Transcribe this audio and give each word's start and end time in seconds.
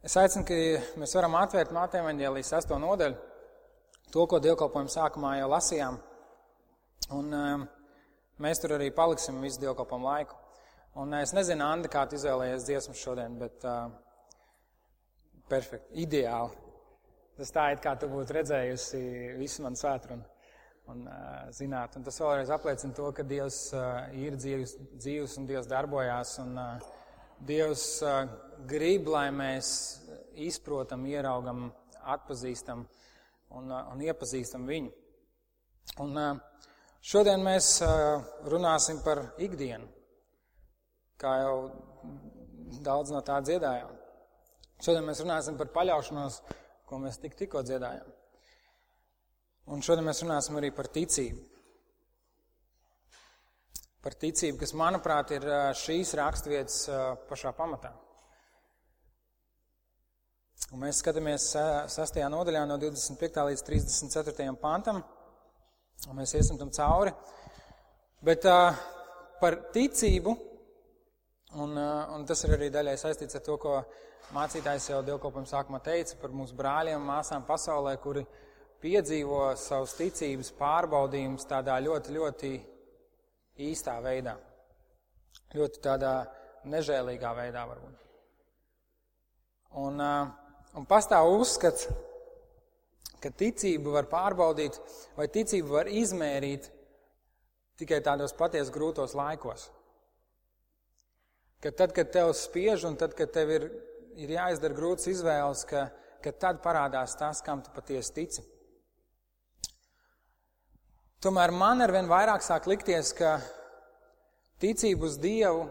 Es 0.00 0.14
aicinu, 0.16 0.46
ka 0.48 0.56
mēs 0.96 1.12
varam 1.12 1.34
atvērt 1.36 1.74
Mātei 1.76 2.00
evaņģēlijas 2.00 2.50
sesto 2.54 2.78
nodaļu, 2.80 3.16
to, 4.08 4.22
ko 4.24 4.38
dievkalpojuma 4.40 4.88
sākumā 4.88 5.34
jau 5.36 5.48
lasījām. 5.52 5.98
Un 7.18 7.34
um, 7.36 7.66
mēs 8.40 8.62
tur 8.62 8.78
arī 8.78 8.86
paliksim 8.96 9.42
visu 9.44 9.60
dievkalpojumu 9.60 10.08
laiku. 10.08 10.38
Un 11.04 11.12
es 11.18 11.34
nezinu, 11.36 11.66
Andi, 11.66 11.90
kā 11.92 12.06
tu 12.08 12.16
izvēlējies 12.16 12.64
dziesmu 12.64 12.96
šodien, 12.96 13.34
bet 13.42 13.66
uh, 13.68 13.92
perfekti, 15.52 16.00
ideāli. 16.06 16.56
Tas 17.36 17.52
tā 17.52 17.66
it 17.74 17.84
kā 17.84 17.92
tu 18.00 18.08
būtu 18.08 18.38
redzējusi 18.38 19.02
visu 19.36 19.66
manu 19.66 19.76
svētrunu 19.82 20.24
un 20.94 21.04
uh, 21.12 21.44
zināt. 21.52 22.00
Un 22.00 22.08
tas 22.08 22.22
vēlreiz 22.24 22.54
apliecina 22.56 22.96
to, 22.96 23.12
ka 23.12 23.28
Dievs 23.28 23.66
uh, 23.76 24.08
ir 24.16 24.40
dzīvs, 24.40 24.78
dzīvs 24.96 25.36
un 25.42 25.52
Dievs 25.52 25.68
darbojās. 25.68 26.38
Un, 26.40 26.56
uh, 26.56 26.96
Dievs 27.46 27.84
grib, 28.68 29.08
lai 29.08 29.30
mēs 29.32 29.68
izprotam, 30.44 31.06
ieraugam, 31.08 31.70
atpazīstam 32.12 32.84
un, 33.56 33.70
un 33.72 34.02
iepazīstam 34.04 34.66
viņu. 34.68 34.92
Un, 36.04 36.18
šodien 37.00 37.40
mēs 37.44 37.78
runāsim 38.52 39.00
par 39.04 39.22
ikdienu, 39.40 39.88
kā 41.20 41.34
jau 41.42 41.56
daudz 42.84 43.12
no 43.14 43.24
tā 43.24 43.40
dziedājām. 43.44 43.96
Šodien 44.80 45.04
mēs 45.08 45.20
runāsim 45.24 45.56
par 45.60 45.72
paļaušanos, 45.74 46.40
ko 46.88 47.00
mēs 47.00 47.18
tik, 47.20 47.36
tikko 47.40 47.64
dziedājām. 47.64 48.12
Un 49.70 49.84
šodien 49.84 50.06
mēs 50.06 50.22
runāsim 50.24 50.56
arī 50.60 50.72
par 50.76 50.88
ticību. 50.92 51.42
Par 54.00 54.14
ticību, 54.16 54.56
kas, 54.62 54.70
manuprāt, 54.72 55.34
ir 55.36 55.44
šīs 55.76 56.14
raksturvietas 56.16 56.86
pašā 57.28 57.52
pamatā. 57.56 57.90
Un 60.72 60.80
mēs 60.84 61.00
skatāmies 61.02 61.50
sastajā 61.92 62.28
nodaļā 62.32 62.62
no 62.68 62.78
25. 62.80 63.44
līdz 63.50 63.64
34. 63.66 64.46
pantam, 64.60 65.02
un 66.08 66.16
mēs 66.16 66.32
iesim 66.38 66.56
tam 66.60 66.72
cauri. 66.72 67.12
Bet 68.24 68.48
par 69.40 69.58
ticību, 69.74 70.36
un, 71.60 71.76
un 71.76 72.26
tas 72.28 72.44
ir 72.46 72.56
arī 72.56 72.70
daļai 72.72 72.96
saistīts 73.00 73.36
ar 73.36 73.44
to, 73.44 73.56
ko 73.60 73.78
mācītājs 74.36 74.90
jau 74.92 75.04
dievkalpojuma 75.04 75.50
sākumā 75.50 75.84
teica 75.84 76.16
par 76.22 76.32
mūsu 76.40 76.56
brāļiem 76.56 77.04
māsām 77.04 77.44
pasaulē, 77.48 77.96
kuri 78.00 78.24
piedzīvo 78.80 79.50
savus 79.60 79.96
ticības 79.98 80.54
pārbaudījumus 80.56 81.48
tādā 81.50 81.76
ļoti, 81.84 82.14
ļoti 82.16 82.52
īstā 83.60 83.96
veidā. 84.04 84.36
Ļoti 85.54 85.82
tādā 85.84 86.14
nežēlīgā 86.70 87.32
veidā 87.36 87.64
varbūt. 87.68 87.96
Un, 89.80 90.02
un 90.76 90.86
pastāv 90.90 91.30
uzskats, 91.36 91.86
ka 93.20 93.30
ticību 93.30 93.92
var 93.94 94.08
pārbaudīt 94.10 94.78
vai 95.16 95.28
ticību 95.30 95.76
var 95.76 95.90
izmērīt 95.90 96.70
tikai 97.80 98.00
tādos 98.04 98.34
patiesi 98.36 98.72
grūtos 98.74 99.14
laikos. 99.16 99.68
Ka 101.60 101.72
tad, 101.76 101.92
kad 101.96 102.10
tev 102.12 102.32
spiež 102.36 102.86
un 102.88 102.96
tad, 103.00 103.14
kad 103.16 103.32
tev 103.32 103.52
ir, 103.52 103.66
ir 104.16 104.32
jāizdara 104.32 104.76
grūts 104.76 105.08
izvēles, 105.12 105.66
ka, 105.68 105.88
ka 106.24 106.32
tad 106.32 106.62
parādās 106.64 107.16
tas, 107.20 107.42
kam 107.44 107.60
tu 107.64 107.72
patiesi 107.76 108.16
tici. 108.16 108.44
Tomēr 111.20 111.52
man 111.52 111.84
ar 111.84 111.92
vien 111.92 112.06
vairāk 112.08 112.40
sāk 112.40 112.64
likties, 112.70 113.10
ka 113.12 113.34
ticību 114.62 115.04
uz 115.04 115.18
Dievu 115.20 115.66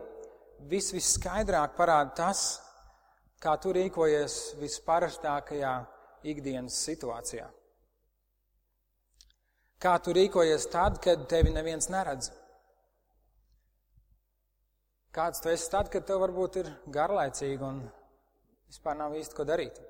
vis 0.69 0.92
visskaidrāk 0.94 1.73
parāda 1.73 2.14
tas, 2.19 2.42
kā 3.42 3.55
tu 3.58 3.73
rīkojies 3.73 4.36
visparastākajā 4.59 5.72
ikdienas 6.30 6.77
situācijā. 6.86 7.47
Kā 9.81 9.95
tu 10.05 10.14
rīkojies 10.14 10.70
tad, 10.70 11.02
kad 11.02 11.25
tevi 11.31 11.55
neviens 11.55 11.89
neredz? 11.89 12.30
Kāds 15.17 15.42
tu 15.42 15.49
esi 15.49 15.71
tad, 15.73 15.89
kad 15.89 16.05
tev 16.05 16.21
varbūt 16.27 16.61
ir 16.61 16.73
garlaicīgi 16.93 17.66
un 17.66 17.81
vispār 18.70 19.02
nav 19.02 19.17
īsti 19.17 19.39
ko 19.39 19.49
darīt? 19.49 19.81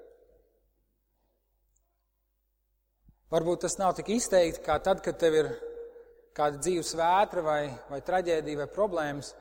Varbūt 3.29 3.61
tas 3.61 3.75
nav 3.77 3.91
tik 3.93 4.07
izteikti 4.15 4.63
kā 4.65 4.79
tad, 4.81 5.03
kad 5.05 5.19
tev 5.21 5.35
ir 5.37 5.47
kāda 6.33 6.57
dzīves 6.57 6.95
vētra 6.97 7.43
vai, 7.45 7.61
vai 7.91 7.99
traģēdija 8.05 8.63
vai 8.63 8.65
problēmas. 8.73 9.35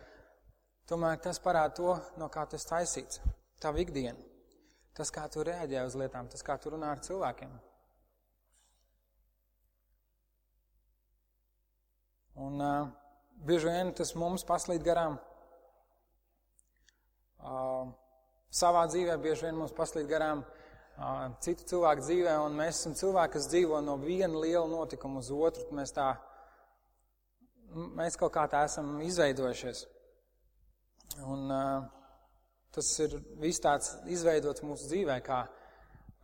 Tomēr 0.88 1.16
tas 1.24 1.40
parāda 1.40 1.72
to, 1.78 1.94
no 2.20 2.28
kā 2.32 2.44
tas 2.48 2.68
taisīts. 2.68 3.22
Tavu 3.62 3.80
ikdienu. 3.80 4.20
Tas, 4.96 5.08
kā 5.14 5.24
tu 5.32 5.44
reaģē 5.46 5.86
uz 5.88 5.96
lietām, 5.96 6.28
tas, 6.28 6.44
kā 6.44 6.58
tu 6.60 6.74
runā 6.74 6.90
ar 6.92 7.00
cilvēkiem. 7.04 7.54
Un 12.44 12.60
uh, 12.62 12.92
bieži 13.48 13.70
vien 13.70 13.94
tas 13.96 14.12
mums 14.18 14.44
paslīd 14.46 14.84
garām. 14.84 15.16
Uh, 17.38 17.88
savā 18.52 18.84
dzīvē 18.90 19.16
bieži 19.22 19.48
vien 19.48 19.58
mums 19.58 19.74
paslīd 19.76 20.10
garām 20.10 20.44
uh, 20.44 20.67
citu 21.44 21.66
cilvēku 21.68 22.02
dzīvē, 22.02 22.32
un 22.42 22.56
mēs 22.58 22.80
esam 22.80 22.96
cilvēki, 22.98 23.34
kas 23.36 23.50
dzīvo 23.52 23.82
no 23.84 23.94
viena 24.02 24.34
liela 24.34 24.66
notikuma 24.70 25.22
uz 25.22 25.30
otru. 25.30 25.68
Mēs, 25.76 25.92
tā, 25.94 26.08
mēs 27.98 28.18
kaut 28.18 28.34
kā 28.34 28.48
tā 28.50 28.64
esam 28.66 28.96
izveidojušies. 29.06 29.84
Un, 31.28 31.46
tas 32.74 32.90
ir 33.04 33.14
viss 33.42 33.62
tāds 33.64 33.94
izveidots 34.10 34.64
mūsu 34.66 34.90
dzīvē, 34.90 35.20
kā 35.26 35.44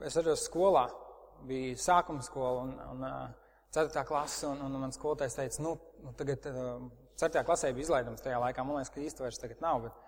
es 0.03 0.13
atceros 0.13 0.45
skolā, 0.49 0.89
bija 1.49 1.79
sākuma 1.81 2.25
skola 2.25 2.65
un, 2.65 2.75
un 2.95 3.07
uh, 3.07 3.25
4. 3.75 4.05
klase, 4.07 4.47
un, 4.49 4.61
un 4.65 4.79
man 4.81 4.95
skolotājs 4.95 5.37
teica, 5.39 5.63
nu, 5.65 5.75
nu 6.05 6.13
tagad 6.19 6.47
uh, 6.51 6.85
4. 7.21 7.45
klasē 7.47 7.73
bija 7.75 7.89
izlaidums 7.89 8.25
tajā 8.25 8.41
laikā, 8.43 8.65
man 8.65 8.79
liekas, 8.79 8.93
ka 8.95 9.03
īsti 9.03 9.25
vairs 9.25 9.41
tagad 9.43 9.63
nav, 9.65 9.87
bet 9.87 10.04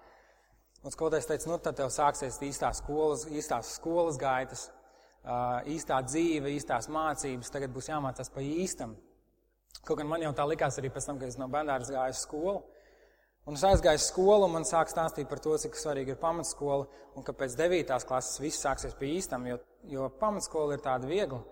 Un 0.87 0.95
skolotājs 0.95 1.27
teica, 1.27 1.49
nu 1.51 1.57
tad 1.59 1.75
tev 1.81 1.89
sāksies 1.91 2.37
īstās 2.47 2.79
skolas, 2.79 3.25
īstās 3.27 3.73
skolas 3.75 4.19
gaitas, 4.23 4.69
īstā 5.67 5.99
dzīve, 6.07 6.53
īstās 6.55 6.87
mācības, 6.95 7.51
tagad 7.51 7.73
būs 7.75 7.91
jāmācās 7.91 8.31
pa 8.31 8.45
īstam. 8.45 8.95
Kaut 9.83 9.99
gan 9.99 10.07
man 10.07 10.23
jau 10.23 10.31
tā 10.39 10.47
likās 10.47 10.79
arī 10.79 10.93
pēc 10.95 11.09
tam, 11.09 11.19
kad 11.19 11.33
es 11.33 11.39
no 11.41 11.49
bērnāras 11.51 11.91
gāju 11.91 12.15
uz 12.15 12.23
skolu. 12.23 12.61
Un 13.47 13.59
es 13.59 13.67
aizgāju 13.67 13.99
uz 13.99 14.07
skolu, 14.13 14.47
un 14.47 14.55
man 14.57 14.65
sāk 14.67 14.91
stāstīt 14.91 15.27
par 15.31 15.43
to, 15.43 15.57
cik 15.59 15.75
svarīgi 15.79 16.15
ir 16.15 16.23
pamatskola, 16.23 16.87
un 17.19 17.27
ka 17.27 17.35
pēc 17.35 17.59
9. 17.59 17.99
klases 18.07 18.41
viss 18.43 18.63
sāksies 18.63 18.95
pa 18.95 19.07
īstam, 19.11 19.47
jo, 19.51 19.59
jo 19.91 20.09
pamatskola 20.23 20.79
ir 20.79 20.87
tāda 20.87 21.11
viegla. 21.11 21.43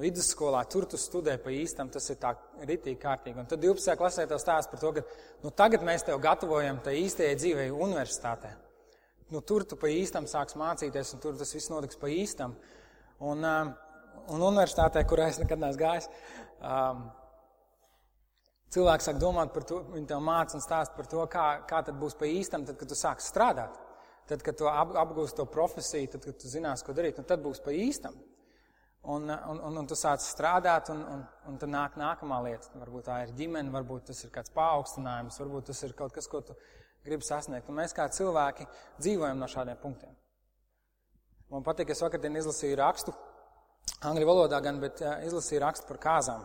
Vidusskolā 0.00 0.62
tur 0.72 0.86
tu 0.88 0.96
studē 0.96 1.36
pa 1.40 1.52
īstam, 1.52 1.92
tas 1.92 2.08
ir 2.08 2.16
tā 2.20 2.32
ritīgi 2.64 2.96
kārtīgi. 3.00 3.36
Un 3.44 3.48
tad 3.48 3.60
12. 3.60 3.92
klasē 4.00 4.24
tev 4.28 4.40
stāsta 4.40 4.72
par 4.72 4.80
to, 4.80 4.92
ka 4.96 5.04
nu, 5.44 5.52
tagad 5.52 5.84
mēs 5.84 6.08
tev 6.08 6.20
gatavojam 6.24 6.80
tai 6.84 6.96
īstajai 7.02 7.36
dzīvei 7.36 7.72
universitātē. 7.76 8.54
Nu, 9.32 9.40
tur 9.40 9.64
tu 9.64 9.78
pa 9.80 9.88
īstam 9.88 10.26
sāks 10.28 10.58
mācīties, 10.60 11.14
un 11.16 11.20
tur 11.22 11.36
tas 11.40 11.54
viss 11.56 11.70
notiks 11.72 11.96
pa 11.96 12.10
īstam. 12.12 12.52
Un, 13.24 13.40
um, 13.40 13.70
un 14.34 14.42
universitātē, 14.50 15.06
kurā 15.08 15.30
es 15.32 15.38
nekad 15.40 15.62
neesmu 15.62 15.80
gājis, 15.80 16.08
um, 16.60 17.06
cilvēks 18.76 19.08
sāk 19.08 19.22
domāt 19.22 19.54
par 19.54 19.64
to, 19.68 19.78
viņi 19.94 20.10
tev 20.10 20.20
māca 20.26 20.58
un 20.58 20.64
stāsta 20.64 20.98
par 20.98 21.08
to, 21.08 21.24
kā, 21.32 21.46
kā 21.70 21.80
tad 21.86 21.96
būs 22.02 22.18
pa 22.20 22.28
īstam, 22.28 22.66
tad, 22.68 22.76
kad 22.80 22.92
tu 22.92 22.98
sāksi 22.98 23.32
strādāt. 23.32 23.78
Tad, 24.28 24.44
kad 24.44 24.58
tu 24.60 24.68
ap, 24.68 24.92
apgūsi 25.00 25.38
to 25.40 25.48
profesiju, 25.48 26.12
tad, 26.12 26.28
kad 26.28 26.36
tu 26.38 26.52
zinās, 26.52 26.84
ko 26.84 26.92
darīt, 26.96 27.16
nu, 27.16 27.24
tad 27.28 27.40
būs 27.44 27.64
pa 27.64 27.72
īstam. 27.72 28.20
Un, 29.02 29.32
un, 29.32 29.58
un, 29.66 29.80
un 29.80 29.88
tu 29.88 29.96
sāc 29.98 30.20
strādāt, 30.22 30.92
un, 30.92 31.00
un, 31.14 31.24
un 31.48 31.56
tad 31.58 31.72
nāk 31.72 31.96
nākamā 31.98 32.44
lieta. 32.44 32.68
Varbūt 32.84 33.08
tā 33.08 33.16
ir 33.24 33.32
ģimene, 33.40 33.72
varbūt 33.74 34.12
tas 34.12 34.22
ir 34.22 34.30
kāds 34.34 34.52
paaugstinājums, 34.54 35.40
varbūt 35.42 35.72
tas 35.72 35.82
ir 35.88 35.96
kaut 35.98 36.14
kas, 36.14 36.28
ko 36.30 36.44
tu 36.44 36.54
gribi 37.06 37.26
sasniegt. 37.26 37.68
Un 37.68 37.78
mēs 37.80 37.94
kā 37.96 38.06
cilvēki 38.12 38.66
dzīvojam 39.00 39.40
no 39.40 39.48
šādiem 39.50 39.78
punktiem. 39.82 40.14
Man 41.52 41.64
patīk, 41.66 41.92
es 41.92 42.00
vakardien 42.00 42.38
izlasīju 42.40 42.78
rakstu, 42.80 43.12
angļu 44.08 44.28
valodā 44.28 44.60
gan, 44.64 44.80
bet 44.80 45.02
uh, 45.04 45.18
izlasīju 45.26 45.60
rakstu 45.64 45.88
par 45.90 46.00
kāzām. 46.02 46.44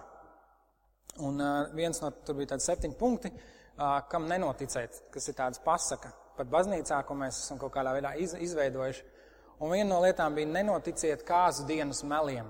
Un 1.24 1.40
uh, 1.42 1.70
viens 1.78 2.02
no 2.04 2.12
tur 2.26 2.38
bija 2.38 2.54
tādi 2.54 2.66
septiņi 2.66 2.98
punkti, 3.00 3.32
uh, 3.32 4.02
kam 4.12 4.28
nenoticēt, 4.30 5.06
kas 5.14 5.30
ir 5.32 5.38
tāds 5.38 5.62
pasaka 5.64 6.12
pat 6.38 6.50
baznīcā, 6.54 7.00
ko 7.08 7.16
mēs 7.18 7.40
esam 7.44 7.60
kaut 7.62 7.74
kādā 7.74 7.96
veidā 7.96 8.14
iz, 8.22 8.36
izveidojuši. 8.48 9.06
Un 9.58 9.74
viena 9.74 9.90
no 9.90 10.02
lietām 10.04 10.36
bija 10.38 10.50
nenoticiet 10.52 11.24
kāzu 11.26 11.66
dienas 11.70 12.04
meliem. 12.06 12.50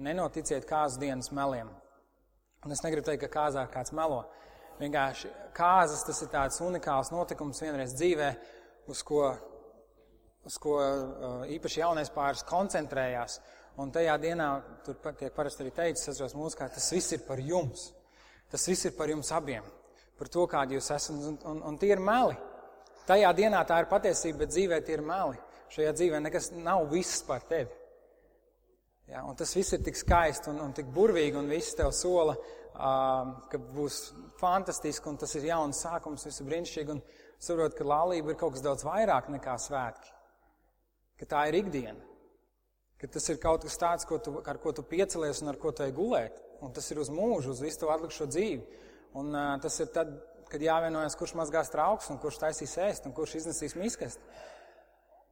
Nenoticiet 0.00 0.64
kāzu 0.68 1.00
dienas 1.00 1.28
meliem. 1.32 1.68
Un 2.64 2.72
es 2.72 2.80
negribu 2.84 3.04
teikt, 3.06 3.26
ka 3.26 3.42
kāzā 3.42 3.66
kāds 3.72 3.92
melo. 3.96 4.22
Vienkārši 4.80 5.30
kāzas 5.56 6.04
tas 6.04 6.18
ir 6.22 6.30
tāds 6.32 6.60
unikāls 6.64 7.12
notikums 7.12 7.62
vienreiz 7.64 7.94
dzīvē, 7.96 8.30
uz 8.92 9.02
ko, 9.06 9.22
uz 10.46 10.58
ko 10.62 10.76
uh, 10.80 11.44
īpaši 11.52 11.80
jaunais 11.80 12.12
pāris 12.12 12.44
koncentrējās. 12.48 13.38
Un 13.80 13.90
tajā 13.92 14.16
dienā 14.20 14.50
tur 14.84 14.98
tiek 15.18 15.32
parasti 15.36 15.64
arī 15.64 15.72
teicis, 15.76 16.08
atceros 16.12 16.36
mūzikā, 16.36 16.68
tas 16.72 16.90
viss 16.92 17.16
ir 17.16 17.24
par 17.26 17.40
jums. 17.40 17.90
Tas 18.52 18.64
viss 18.68 18.88
ir 18.88 18.94
par 18.96 19.10
jums 19.12 19.32
abiem. 19.36 19.64
Par 20.16 20.30
to, 20.32 20.46
kādi 20.48 20.78
jūs 20.78 20.92
esat. 20.94 21.16
Un, 21.16 21.40
un, 21.44 21.64
un 21.70 21.80
tie 21.80 21.90
ir 21.92 22.00
meli. 22.00 22.36
Tajā 23.06 23.32
dienā 23.36 23.60
tā 23.68 23.82
ir 23.82 23.90
patiesība, 23.90 24.44
bet 24.44 24.54
dzīvē 24.54 24.80
tie 24.84 24.96
ir 24.96 25.04
meli. 25.04 25.36
šajā 25.74 25.92
dzīvē 25.98 26.20
nekas 26.22 26.52
nav 26.54 26.86
viss 26.90 27.22
par 27.26 27.42
tevi. 27.48 27.70
Ja, 29.06 29.22
un 29.22 29.36
tas 29.38 29.52
viss 29.54 29.70
ir 29.76 29.84
tik 29.86 29.94
skaisti 29.94 30.50
un, 30.50 30.58
un 30.64 30.72
tik 30.74 30.88
burvīgi, 30.94 31.38
un 31.38 31.46
viss 31.50 31.76
tev 31.78 31.92
sola, 31.94 32.32
uh, 32.34 33.28
ka 33.52 33.60
būs 33.60 34.00
fantastiski, 34.40 35.06
un 35.12 35.20
tas 35.20 35.34
ir 35.38 35.46
jauns 35.46 35.84
sākums, 35.84 36.26
viss 36.26 36.42
ir 36.42 36.48
brīnišķīgi. 36.48 36.96
Un 36.96 37.02
saprot, 37.38 37.76
ka 37.78 37.86
laulība 37.86 38.34
ir 38.34 38.40
kaut 38.40 38.56
kas 38.56 38.64
daudz 38.66 38.82
vairāk 38.86 39.30
nekā 39.30 39.54
svētki. 39.62 40.10
Ka 41.20 41.30
tā 41.30 41.44
ir 41.52 41.60
ikdiena. 41.60 42.02
Ka 42.98 43.12
tas 43.12 43.30
ir 43.30 43.38
kaut 43.38 43.62
kas 43.68 43.78
tāds, 43.78 44.08
ko 44.08 44.18
tu, 44.18 44.34
ar 44.42 44.58
ko 44.58 44.74
tu 44.74 44.82
piecelies 44.82 45.44
un 45.44 45.52
ar 45.52 45.60
ko 45.62 45.70
tu 45.70 45.86
ej 45.86 45.94
gulēt. 45.94 46.42
Un 46.64 46.74
tas 46.74 46.90
ir 46.90 46.98
uz 46.98 47.12
mūžu, 47.12 47.54
uz 47.54 47.62
visu 47.62 47.84
to 47.84 47.94
atlikušo 47.94 48.26
dzīvi. 48.32 48.82
Un 49.22 49.30
uh, 49.30 49.54
tas 49.62 49.78
ir 49.84 49.92
tad, 49.94 50.10
kad 50.50 50.66
jāvienojas, 50.66 51.14
kurš 51.20 51.38
mazgās 51.38 51.70
trauks, 51.70 52.10
un 52.10 52.18
kurš 52.18 52.42
taisīs 52.42 52.74
ēst, 52.82 53.06
un 53.06 53.14
kurš 53.14 53.38
iznesīs 53.38 53.78
miskast. 53.78 54.18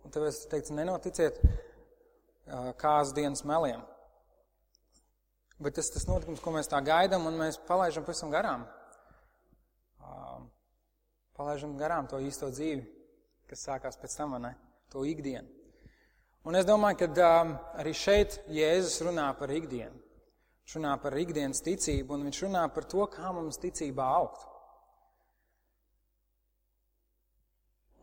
Un 0.05 0.15
tāpēc 0.15 0.37
es 0.37 0.51
teiktu, 0.53 0.79
nenoticiet 0.79 1.43
kāzu 2.81 3.15
dienas 3.17 3.45
meliem. 3.47 3.83
Bet 5.63 5.77
tas 5.79 5.91
tas 5.95 6.07
notikums, 6.09 6.43
ko 6.43 6.53
mēs 6.55 6.69
tā 6.69 6.81
gaidām, 6.85 7.27
un 7.29 7.39
mēs 7.39 7.61
palaidām 7.69 8.05
pavisam 8.05 8.33
garām. 8.33 8.67
Palaidām 11.35 11.77
garām 11.79 12.09
to 12.11 12.21
īsto 12.23 12.51
dzīvi, 12.53 12.85
kas 13.51 13.67
sākās 13.67 13.99
pēc 13.99 14.17
tam, 14.19 14.37
ne? 14.43 14.55
To 14.93 15.05
ikdienu. 15.09 15.49
Un 16.45 16.59
es 16.59 16.67
domāju, 16.69 17.09
ka 17.17 17.29
arī 17.81 17.95
šeit 17.97 18.43
Jēzus 18.53 19.01
runā 19.07 19.31
par 19.39 19.51
ikdienu. 19.51 19.97
Viņš 20.65 20.77
runā 20.79 20.93
par 21.01 21.17
ikdienas 21.21 21.63
ticību, 21.65 22.15
un 22.15 22.27
viņš 22.29 22.43
runā 22.47 22.65
par 22.75 22.87
to, 22.89 23.07
kā 23.13 23.33
mums 23.33 23.61
ticībā 23.61 24.05
augt. 24.19 24.45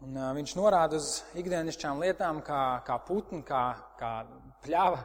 Un, 0.02 0.16
uh, 0.18 0.32
viņš 0.34 0.56
norāda 0.58 0.98
uz 0.98 1.20
ikdienišķām 1.38 2.00
lietām, 2.02 2.40
kā, 2.42 2.62
kā 2.88 2.96
putni, 3.06 3.44
kā, 3.46 3.66
kā 4.00 4.14
pļava, 4.66 5.04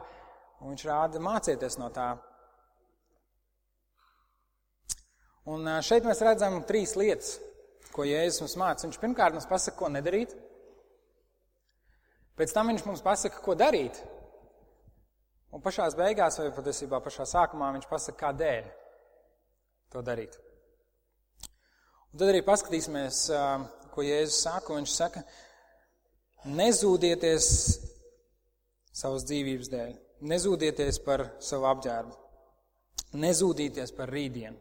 un 0.63 0.73
viņš 0.73 0.85
rāda 0.89 1.21
mācieties 1.21 1.77
no 1.77 1.91
tā. 1.93 2.07
Un 5.53 5.69
uh, 5.69 5.77
šeit 5.85 6.07
mēs 6.07 6.23
redzam 6.25 6.57
trīs 6.65 6.95
lietas, 6.97 7.35
ko 7.93 8.07
Jēzus 8.09 8.41
mums 8.41 8.57
māca. 8.57 8.87
Viņš 8.87 8.99
pirmkārt 9.03 9.37
mums 9.37 9.45
pasaka, 9.49 9.77
ko 9.77 9.93
nedarīt. 9.93 10.33
Pēc 12.37 12.57
tam 12.57 12.73
viņš 12.73 12.89
mums 12.89 13.05
pasaka, 13.05 13.41
ko 13.45 13.53
darīt. 13.57 14.01
Un 15.53 15.61
pašā 15.61 15.91
beigās, 15.97 16.41
vai 16.41 16.49
patiesībā 16.57 16.99
pašā 17.05 17.29
sākumā, 17.29 17.69
viņš 17.77 17.85
pasaka, 17.89 18.17
kādēļ 18.25 18.73
to 19.93 20.01
darīt. 20.09 20.41
Un 22.11 22.17
tad 22.17 22.31
arī 22.31 22.41
paskatīsimies, 22.45 23.27
uh, 23.29 23.67
ko 23.97 24.05
Jēzus 24.05 24.43
saka. 24.45 24.77
Viņš 24.77 24.93
saka, 24.93 25.23
nezūdieties 26.45 27.49
savas 28.95 29.25
dzīvības 29.27 29.71
dēļ, 29.73 29.93
nezūdieties 30.29 31.01
par 31.05 31.27
savu 31.43 31.67
apģērbu, 31.73 32.15
nezūdieties 33.17 33.93
par 33.97 34.13
rītdienu. 34.13 34.57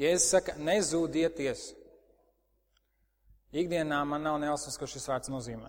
Jēzus 0.00 0.30
saka, 0.36 0.54
nezūdieties. 0.58 1.72
Ikdienā 3.54 4.00
man 4.06 4.24
nav 4.26 4.40
nejausmas, 4.42 4.78
ko 4.78 4.88
šis 4.90 5.06
vārds 5.06 5.30
nozīmē. 5.30 5.68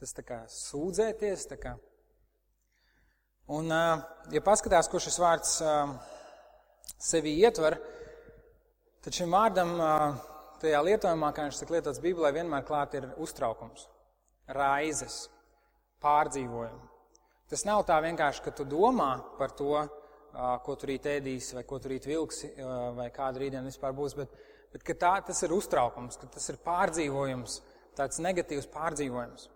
Tas 0.00 0.16
tā 0.16 0.24
kā 0.24 0.38
sūdzēties, 0.48 1.44
tā 1.50 1.58
kā. 1.60 1.74
Un, 3.52 3.68
ja 4.32 4.40
paskatās, 4.44 4.88
ko 4.88 5.00
šis 5.00 5.18
vārds 5.20 5.58
sevi 6.96 7.34
ietver, 7.44 7.76
tad 9.04 9.12
šim 9.12 9.36
vārdam 9.36 9.76
tajā 10.62 10.80
lietojumā, 10.84 11.30
kā 11.34 11.46
viņš 11.46 11.60
tiek 11.60 11.72
lietots 11.74 12.00
Bībelē, 12.02 12.30
vienmēr 12.36 12.64
klāt 12.66 12.96
ir 12.98 13.08
uztraukums, 13.22 13.86
raizes, 14.56 15.24
pārdzīvojumi. 16.04 16.90
Tas 17.50 17.64
nav 17.68 17.84
tā 17.88 17.98
vienkārši, 18.04 18.42
ka 18.44 18.52
tu 18.56 18.66
domā 18.68 19.10
par 19.38 19.52
to, 19.56 19.84
ko 20.64 20.76
tu 20.80 20.88
rīt 20.90 21.06
ēdīsi, 21.06 21.54
vai 21.58 21.64
ko 21.68 21.78
tu 21.78 21.92
rīt 21.92 22.08
vilksi, 22.08 22.50
vai 22.96 23.10
kāda 23.14 23.42
rītdiena 23.42 23.68
vispār 23.68 23.94
būs, 23.96 24.16
bet, 24.18 24.32
bet 24.74 24.86
ka 24.86 24.96
tā, 24.98 25.14
tas 25.28 25.42
ir 25.46 25.54
uztraukums, 25.54 26.18
ka 26.20 26.30
tas 26.34 26.48
ir 26.50 26.58
pārdzīvojums, 26.64 27.60
tāds 27.98 28.20
negatīvs 28.24 28.70
pārdzīvojums. 28.74 29.48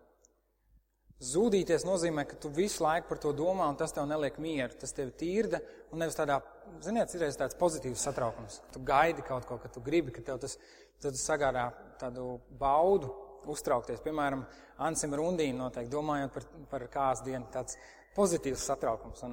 Zudīties 1.19 1.82
nozīmē, 1.82 2.23
ka 2.31 2.37
tu 2.38 2.50
visu 2.55 2.85
laiku 2.85 3.09
par 3.11 3.19
to 3.19 3.32
domā, 3.35 3.67
un 3.67 3.79
tas 3.79 3.91
tev 3.94 4.06
neliek 4.06 4.37
mieru. 4.38 4.76
Tas 4.79 4.94
tev 4.94 5.11
tīrda, 5.19 5.59
un 5.91 5.99
nevis 5.99 6.15
tādā, 6.15 6.37
ziniet, 6.85 7.11
ir 7.15 7.25
tāds 7.41 7.59
pozitīvs 7.59 8.05
satraukums. 8.06 8.61
Tu 8.70 8.82
gaidi 8.87 9.25
kaut 9.26 9.49
ko, 9.49 9.59
ka 9.59 9.70
tu 9.73 9.82
gribi, 9.82 10.15
ka 10.15 10.23
tev 10.23 10.38
tas 10.44 10.55
tad 11.03 11.19
sagādā 11.19 11.69
tādu 11.99 12.38
baudu 12.59 13.11
uztraukties. 13.50 14.03
Piemēram, 14.05 14.44
Ansim 14.87 15.15
Rundīna 15.19 15.65
noteikti 15.65 15.91
domājot 15.91 16.35
par, 16.35 16.47
par 16.70 16.85
kāzu 16.93 17.26
dienu, 17.31 17.47
tāds 17.55 17.79
pozitīvs 18.15 18.67
satraukums. 18.70 19.25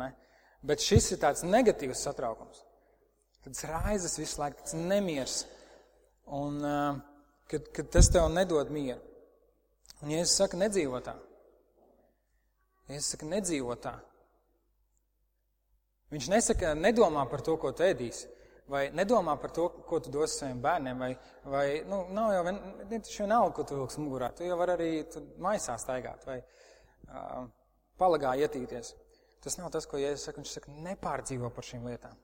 Bet 0.65 0.81
šis 0.81 1.11
ir 1.13 1.21
tāds 1.21 1.45
negatīvs 1.45 2.05
satraukums. 2.07 2.63
Tad 3.45 3.61
raizes 3.69 4.17
visu 4.17 4.41
laiku, 4.41 4.63
tas 4.63 4.77
nemiers. 4.77 5.43
Un 6.33 6.57
kad, 7.49 7.69
kad 7.73 7.91
tas 7.93 8.09
tev 8.13 8.29
nedod 8.33 8.73
mieru. 8.73 9.01
Un 10.01 10.13
ja 10.13 10.25
es 10.25 10.33
saku, 10.37 10.57
nedzīvo 10.59 11.01
es 12.87 13.11
saku, 13.13 13.29
nedzīvo 13.29 13.75
tā. 13.81 13.95
Viņš 16.13 16.29
nesaka, 16.31 16.75
nedomā 16.77 17.25
par 17.29 17.41
to, 17.45 17.57
ko 17.57 17.73
tu 17.75 17.83
ēdīsi 17.83 18.35
vai 18.67 18.89
nedomā 18.93 19.35
par 19.41 19.53
to, 19.53 19.67
ko 19.85 19.99
tu 20.01 20.11
dosi 20.13 20.39
saviem 20.39 20.61
bērniem, 20.61 20.99
vai, 20.99 21.11
vai 21.51 21.65
nu, 21.89 22.01
nav 22.13 22.33
jau 22.33 22.43
vien, 22.47 22.59
vienalga, 22.89 23.53
ko 23.55 23.65
tu 23.67 23.79
vilks 23.79 23.99
mugurā. 24.01 24.31
Tu 24.35 24.47
jau 24.49 24.57
vari 24.57 24.75
arī 24.75 24.89
maisā 25.41 25.77
staigāt 25.81 26.25
vai 26.27 26.39
uh, 26.41 27.45
palagā 27.99 28.35
ietīties. 28.41 28.93
Tas 29.45 29.59
nav 29.59 29.69
tas, 29.73 29.85
ko 29.85 30.01
Jēzus 30.01 30.25
saka. 30.25 30.41
Viņš 30.41 30.55
saka, 30.57 30.73
nepārdzīvo 30.87 31.51
par 31.53 31.67
šīm 31.67 31.85
lietām. 31.85 32.17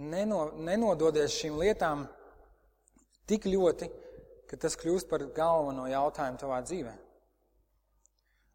Neno, 0.00 0.46
nenododies 0.56 1.34
šīm 1.36 1.58
lietām 1.60 2.06
tik 3.28 3.48
ļoti, 3.50 3.90
ka 4.48 4.56
tas 4.64 4.78
kļūst 4.80 5.10
par 5.10 5.26
galveno 5.36 5.84
jautājumu 5.90 6.40
tavā 6.40 6.62
dzīvē. 6.64 6.94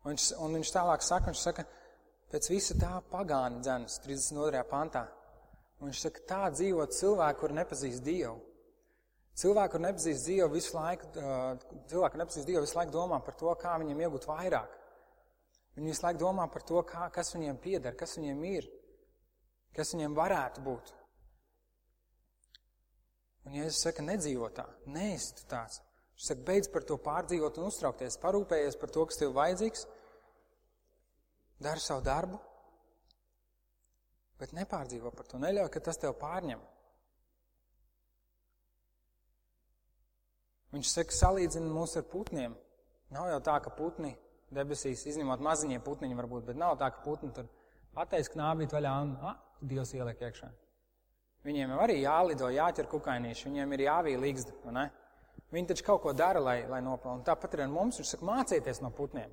Un 0.05 0.13
viņš, 0.13 0.25
un 0.45 0.57
viņš 0.59 0.71
tālāk 0.75 1.01
saka, 1.01 1.31
viņš 1.31 1.43
saka, 1.47 1.63
pēc 2.29 2.49
visa 2.51 2.75
tā 2.77 2.91
pagāna 3.09 3.63
dzēnas 3.65 3.97
32. 4.03 4.61
pantā. 4.69 5.07
Un 5.81 5.89
viņš 5.89 6.01
saka, 6.05 6.21
tā 6.29 6.41
dzīvo 6.53 6.85
cilvēki, 6.93 7.39
kur 7.41 7.53
nepazīst 7.57 8.05
Dievu. 8.05 8.37
Cilvēki, 9.35 9.73
kur 9.73 9.83
nepazīst 9.83 10.29
Dievu, 10.29 10.51
visu 10.53 10.75
laiku, 10.77 11.09
cilvēki, 11.17 12.11
kur 12.13 12.21
nepazīst 12.21 12.47
Dievu, 12.47 12.61
visu 12.67 12.77
laiku 12.77 12.93
domā 12.93 13.19
par 13.25 13.35
to, 13.39 13.49
kā 13.59 13.73
viņiem 13.81 14.05
iegūt 14.05 14.29
vairāk. 14.29 14.77
Viņi 15.75 15.91
visu 15.91 16.05
laiku 16.05 16.21
domā 16.21 16.45
par 16.53 16.63
to, 16.69 16.85
kā, 16.87 17.09
kas 17.11 17.33
viņiem 17.35 17.57
pieder, 17.65 17.97
kas 17.99 18.15
viņiem 18.19 18.45
ir, 18.53 18.69
kas 19.75 19.91
viņiem 19.95 20.15
varētu 20.15 20.63
būt. 20.63 20.93
Un 23.45 23.57
Jēzus 23.57 23.83
saka, 23.89 24.05
nedzīvo 24.05 24.53
tā, 24.55 24.69
neesi 24.89 25.33
tu 25.41 25.49
tāds. 25.49 25.81
Viņš 26.15 26.29
saka, 26.29 26.45
beidz 26.47 26.71
par 26.71 26.85
to 26.87 26.95
pārdzīvot 27.03 27.59
un 27.59 27.67
uztraukties, 27.67 28.15
parūpējies 28.23 28.79
par 28.79 28.93
to, 28.95 29.03
kas 29.09 29.19
tev 29.19 29.35
vajadzīgs, 29.35 29.83
dari 31.59 31.79
savu 31.79 32.03
darbu 32.05 32.39
Bet 34.39 34.51
nepārdzīvo 34.55 35.11
par 35.15 35.27
to. 35.29 35.39
Neļauj, 35.39 35.69
ka 35.71 35.81
tas 35.87 35.99
tev 35.99 36.15
pārņem. 36.19 36.59
Viņš 40.75 40.91
saka, 40.91 41.15
salīdzina 41.15 41.71
mūs 41.71 41.95
ar 41.95 42.03
putniem. 42.11 42.57
Nav 43.15 43.29
jau 43.31 43.39
tā, 43.47 43.55
ka 43.63 43.71
putni 43.77 44.11
debesīs, 44.55 45.05
izņemot 45.07 45.43
maziņie 45.43 45.79
putniņi 45.85 46.17
varbūt, 46.19 46.49
bet 46.49 46.59
nav 46.59 46.75
tā, 46.81 46.89
ka 46.91 47.03
putni 47.05 47.31
tur 47.35 47.47
pateiks 47.95 48.33
knābīt 48.33 48.75
vaļā 48.75 48.91
un, 49.05 49.15
ah, 49.23 49.39
Dievs 49.65 49.93
ieliek 49.95 50.19
iekšā. 50.19 50.49
Viņiem 51.47 51.71
jau 51.71 51.79
arī 51.79 51.95
jālido, 52.01 52.49
jāķer 52.51 52.89
kukainīši, 52.91 53.47
viņiem 53.47 53.73
ir 53.73 53.83
jāvīl 53.85 54.25
līgzda, 54.25 54.55
vai 54.65 54.73
ne? 54.75 54.85
Viņi 55.55 55.69
taču 55.71 55.85
kaut 55.87 56.01
ko 56.03 56.11
dara, 56.17 56.41
lai, 56.43 56.57
lai 56.67 56.81
nopelnītu. 56.83 57.23
Tāpat 57.29 57.55
arī 57.55 57.65
ar 57.65 57.71
mums 57.71 58.01
viņš 58.01 58.11
saka, 58.11 58.27
mācieties 58.27 58.81
no 58.83 58.91
putniem. 58.91 59.31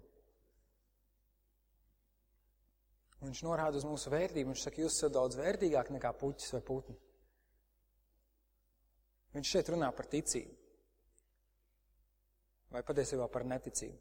Un 3.23 3.31
viņš 3.31 3.45
norāda 3.47 3.79
uz 3.79 3.87
mūsu 3.87 4.11
vērtību. 4.11 4.51
Viņš 4.51 4.65
saka, 4.67 4.83
jūs 4.83 4.97
esat 4.99 5.15
daudz 5.15 5.39
vērtīgāk 5.39 5.93
nekā 5.95 6.11
puķis 6.19 6.57
vai 6.57 6.61
putni. 6.67 6.97
Viņš 9.37 9.53
šeit 9.55 9.71
runā 9.73 9.93
par 9.95 10.09
ticību. 10.11 10.57
Vai 12.73 12.83
patiesībā 12.89 13.29
par 13.31 13.47
neticību. 13.47 13.99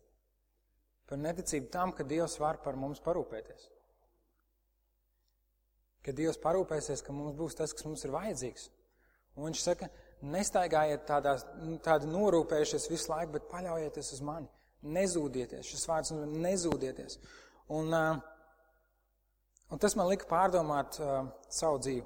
Par 1.11 1.19
neticību 1.19 1.69
tam, 1.71 1.93
ka 1.93 2.07
Dievs 2.07 2.37
var 2.39 2.61
par 2.63 2.79
mums 2.79 3.03
parūpēties. 3.03 3.67
Ka 6.01 6.15
Dievs 6.17 6.39
parūpēsies, 6.41 7.03
ka 7.05 7.13
mums 7.13 7.35
būs 7.37 7.59
tas, 7.59 7.75
kas 7.75 7.85
mums 7.85 8.07
ir 8.07 8.15
vajadzīgs. 8.15 8.69
Un 9.37 9.49
viņš 9.49 9.63
saka, 9.63 9.91
nestaigājiet 10.33 11.05
tādā, 11.07 11.35
tādi 11.85 12.09
norūpējušies 12.09 12.89
visu 12.89 13.11
laiku, 13.11 13.35
bet 13.37 13.49
paļaujieties 13.51 14.13
uz 14.17 14.23
mani. 14.25 14.49
Nezūdieties. 14.81 15.67
Šis 15.67 15.85
vārds 15.87 16.15
nezūdieties. 16.15 17.19
Un 17.77 17.93
uh, 17.93 18.30
Un 19.71 19.79
tas 19.79 19.95
man 19.95 20.09
lika 20.11 20.27
pārdomāt 20.27 20.99
uh, 20.99 21.23
savu 21.49 21.79
dzīvi. 21.79 22.03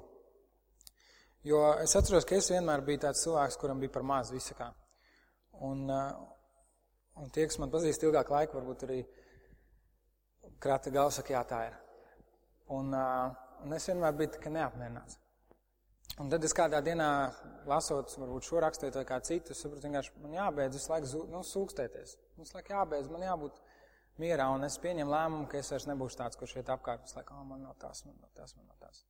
Jo 1.46 1.62
es 1.82 1.94
atceros, 1.98 2.26
ka 2.26 2.38
es 2.38 2.50
vienmēr 2.50 2.82
biju 2.86 3.04
tāds 3.06 3.22
cilvēks, 3.26 3.58
kuram 3.58 3.82
bija 3.82 3.94
par 3.94 4.06
maz 4.06 4.32
visakā. 4.34 4.72
Un, 5.66 5.84
uh, 5.90 6.36
Un 7.16 7.30
tie, 7.32 7.46
kas 7.48 7.56
man 7.56 7.72
pazīst 7.72 8.02
ilgāku 8.04 8.34
laiku, 8.34 8.58
varbūt 8.58 8.82
arī 8.84 8.98
krata 10.60 10.92
galva 10.92 11.14
saka, 11.16 11.32
jā, 11.32 11.40
tā 11.48 11.60
ir. 11.70 11.76
Un, 12.76 12.90
uh, 12.92 13.30
un 13.64 13.72
es 13.72 13.86
vienmēr 13.88 14.18
biju 14.18 14.34
tikai 14.34 14.52
neapmierināts. 14.52 15.16
Un 16.20 16.28
tad 16.32 16.44
es 16.44 16.54
kādā 16.56 16.82
dienā, 16.84 17.08
lasot, 17.68 18.12
varbūt 18.20 18.48
šo 18.48 18.60
rakstītu 18.64 19.00
vai 19.00 19.06
kā 19.08 19.18
citu, 19.24 19.56
saprotu, 19.56 19.88
vienkārši 19.88 20.12
man 20.24 20.36
jābeidz 20.36 20.76
visu 20.76 20.92
laiku 20.92 21.24
nu, 21.32 21.40
sūkstēties. 21.44 22.14
Visu 22.40 22.56
laiku 22.56 22.74
jābeidz, 22.74 23.08
man 23.12 23.24
jābūt 23.24 23.58
mierā, 24.22 24.48
un 24.54 24.64
es 24.66 24.78
pieņemu 24.82 25.12
lēmumu, 25.12 25.50
ka 25.50 25.60
es 25.60 25.70
vairs 25.72 25.88
nebūšu 25.90 26.22
tāds, 26.22 26.38
kurš 26.40 26.56
iet 26.60 26.72
apkārt, 26.72 27.04
visu 27.06 27.18
laiku, 27.18 27.36
oh, 27.36 27.44
man 27.48 27.62
nav 27.66 27.76
tās, 27.82 28.04
man 28.06 28.16
nav 28.20 28.32
tās, 28.36 28.56
man 28.56 28.66
nav 28.68 28.80
tās. 28.80 29.04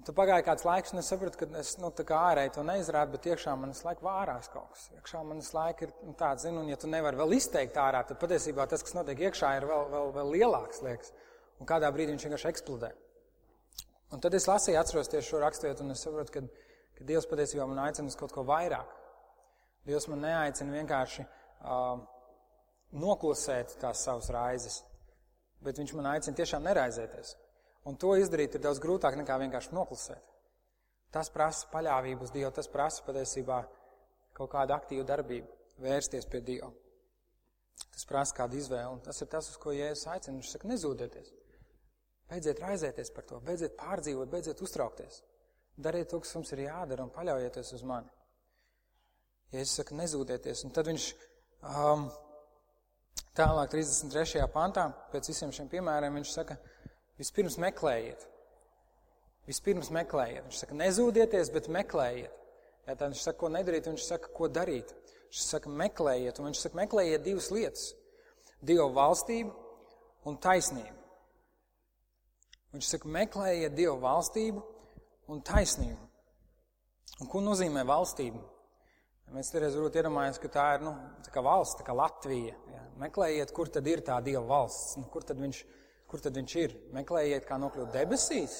Tad 0.00 0.16
pagāja 0.16 0.44
kāds 0.46 0.64
laiks, 0.64 0.94
un 0.94 1.02
es 1.02 1.10
sapratu, 1.12 1.42
ka 1.42 1.46
es, 1.60 1.74
nu, 1.76 1.90
tā 1.92 2.06
kā 2.08 2.16
ārēji 2.30 2.54
to 2.54 2.62
neizrādu, 2.64 3.12
bet 3.18 3.26
iekšā 3.34 3.52
man 3.60 3.74
visu 3.74 3.84
laiku 3.84 4.06
vārās 4.06 4.48
kaut 4.48 4.70
kas. 4.72 4.86
Iekšā 4.96 5.20
man 5.28 5.42
visu 5.42 5.52
laiku 5.52 5.84
ir 5.84 5.92
nu, 6.06 6.14
tāds, 6.16 6.46
zinu, 6.46 6.62
un 6.62 6.70
ja 6.72 6.78
tu 6.80 6.88
nevari 6.88 7.20
vēl 7.20 7.34
izteikt 7.36 7.76
ārā, 7.76 8.00
tad 8.08 8.16
patiesībā 8.22 8.64
tas, 8.70 8.84
kas 8.86 8.96
notiek 8.96 9.20
iekšā, 9.26 9.50
ir 9.58 9.66
vēl, 9.68 9.84
vēl, 9.92 10.12
vēl 10.16 10.32
lielāks, 10.38 10.80
liekas. 10.86 11.12
Un 11.60 11.68
kādā 11.68 11.90
brīdī 11.92 12.14
viņš 12.14 12.24
vienkārši 12.26 12.48
eksplodē. 12.48 12.90
Un 14.16 14.24
tad 14.24 14.34
es 14.34 14.48
lasīju, 14.48 14.78
atceros 14.80 15.12
tieši 15.12 15.34
šo 15.34 15.42
raksturvietu, 15.44 15.84
un 15.84 15.92
es 15.92 16.06
saprotu, 16.06 16.32
ka, 16.38 16.70
ka 16.96 17.04
Dievs 17.10 17.28
patiesībā 17.28 17.68
man 17.68 17.82
aicina 17.84 18.08
uz 18.08 18.16
kaut 18.18 18.32
ko 18.32 18.46
vairāk. 18.48 18.96
Dievs 19.86 20.08
man 20.08 20.24
neaicina 20.24 20.80
vienkārši 20.80 21.26
uh, 21.26 22.00
noklusēt 22.96 23.76
tās 23.80 24.02
savas 24.04 24.30
raizes, 24.34 24.80
bet 25.64 25.78
Viņš 25.78 25.94
man 25.98 26.10
aicina 26.14 26.36
tiešām 26.36 26.64
neraizēties. 26.66 27.36
Un 27.88 27.96
to 27.96 28.12
izdarīt 28.20 28.56
ir 28.56 28.64
daudz 28.64 28.80
grūtāk 28.82 29.16
nekā 29.16 29.38
vienkārši 29.40 29.74
noklusēt. 29.76 30.24
Tas 31.10 31.30
prasa 31.32 31.68
paļāvību 31.72 32.26
uz 32.26 32.32
Dievu, 32.34 32.52
tas 32.54 32.68
prasa 32.70 33.02
patiesībā 33.06 33.62
kaut 34.36 34.52
kādu 34.52 34.76
aktīvu 34.76 35.04
darbību, 35.08 35.48
vērsties 35.82 36.28
pie 36.30 36.42
Dieva. 36.44 36.70
Tas 37.90 38.06
prasa 38.06 38.36
kādu 38.36 38.60
izvēli, 38.60 38.92
un 38.92 39.00
tas 39.04 39.18
ir 39.22 39.30
tas, 39.32 39.48
uz 39.50 39.56
ko 39.58 39.72
Jēzus 39.74 40.06
aicina. 40.12 40.36
Viņš 40.36 40.52
saka, 40.54 40.68
nezūdieties. 40.70 41.32
Beidziet 42.30 42.60
raizēties 42.62 43.10
par 43.10 43.26
to, 43.26 43.40
beidziet 43.42 43.74
pārdzīvot, 43.80 44.30
beidziet 44.30 44.60
uztraukties. 44.62 45.22
Dariet 45.80 46.10
to, 46.12 46.20
kas 46.22 46.34
jums 46.36 46.52
ir 46.54 46.66
jādara, 46.68 47.02
un 47.02 47.10
paļaujieties 47.14 47.72
uz 47.74 47.82
mani. 47.88 48.12
Ja 49.50 49.64
es 49.64 49.72
saku, 49.74 49.96
nezūdieties, 49.98 50.62
un 50.68 50.74
tad 50.76 50.86
viņš 50.86 51.06
um, 51.66 52.04
tālāk 53.38 53.70
33. 53.72 54.44
pantā, 54.54 54.88
pēc 55.12 55.30
visiem 55.32 55.52
šiem 55.54 55.70
piemēriem, 55.70 56.18
viņš 56.20 56.34
saka, 56.34 56.56
vispirms 57.20 57.58
meklējiet. 57.62 58.26
Vispirms 59.48 59.90
meklējiet. 59.94 60.44
Viņš 60.46 60.60
saka, 60.64 60.76
nezūdieties, 60.78 61.50
bet 61.54 61.70
meklējiet. 61.72 62.36
Ja 62.88 62.96
tā 62.98 63.08
viņš 63.10 63.24
saka, 63.24 63.38
ko 63.40 63.50
nedarīt, 63.52 63.88
viņš 63.90 64.06
saka, 64.06 64.30
ko 64.34 64.48
darīt. 64.50 64.92
Viņš 65.30 65.42
saka, 65.46 65.72
meklējiet, 65.82 66.38
un 66.40 66.50
viņš 66.50 66.62
saka, 66.64 66.80
meklējiet 66.82 67.26
divas 67.26 67.50
lietas. 67.54 67.90
Dievu 68.60 68.90
valstību 68.96 69.52
un 70.28 70.38
taisnību. 70.42 70.96
Viņš 72.74 72.92
saka, 72.94 73.10
meklējiet 73.16 73.74
Dievu 73.74 73.98
valstību 74.02 74.62
un 75.30 75.42
taisnību. 75.46 76.08
Un 77.20 77.28
ko 77.30 77.42
nozīmē 77.44 77.82
valstība? 77.86 78.40
Mēs 79.30 79.52
reiz 79.54 79.76
varbūt 79.78 79.94
iedomājamies, 80.00 80.38
ka 80.42 80.48
tā 80.50 80.62
ir 80.74 80.80
nu, 80.82 80.90
tā 81.22 81.30
kā 81.30 81.42
valsts, 81.46 81.76
tā 81.78 81.84
kā 81.86 81.94
Latvija. 81.94 82.56
Ja. 82.72 82.80
Meklējiet, 82.98 83.52
kur 83.54 83.68
tad 83.70 83.86
ir 83.86 84.00
tā 84.02 84.16
Dieva 84.26 84.42
valsts, 84.48 84.96
nu, 84.98 85.04
kur, 85.12 85.22
tad 85.22 85.38
viņš, 85.38 85.60
kur 86.10 86.22
tad 86.24 86.34
viņš 86.34 86.54
ir. 86.58 86.74
Meklējiet, 86.96 87.46
kā 87.46 87.58
nokļūt 87.62 87.92
debesīs, 87.94 88.56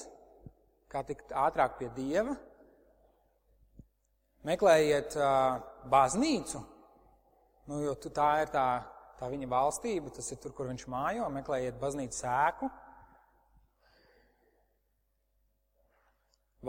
kā 0.93 1.03
tikt 1.09 1.35
ātrāk 1.35 1.75
pie 1.81 1.89
Dieva. 1.97 2.37
Meklējiet 4.47 5.19
uh, 5.19 5.59
baznīcu, 5.91 6.63
nu, 7.67 7.83
jo 7.89 7.97
tā 8.07 8.31
ir 8.45 8.55
tā, 8.55 8.69
tā 9.19 9.33
viņa 9.35 9.51
valstība, 9.51 10.15
tas 10.15 10.31
ir 10.31 10.39
tur, 10.39 10.55
kur 10.55 10.71
viņš 10.71 10.87
mājo. 10.95 11.27
Meklējiet 11.35 11.83
baznīcu 11.83 12.21
sēku. 12.21 12.71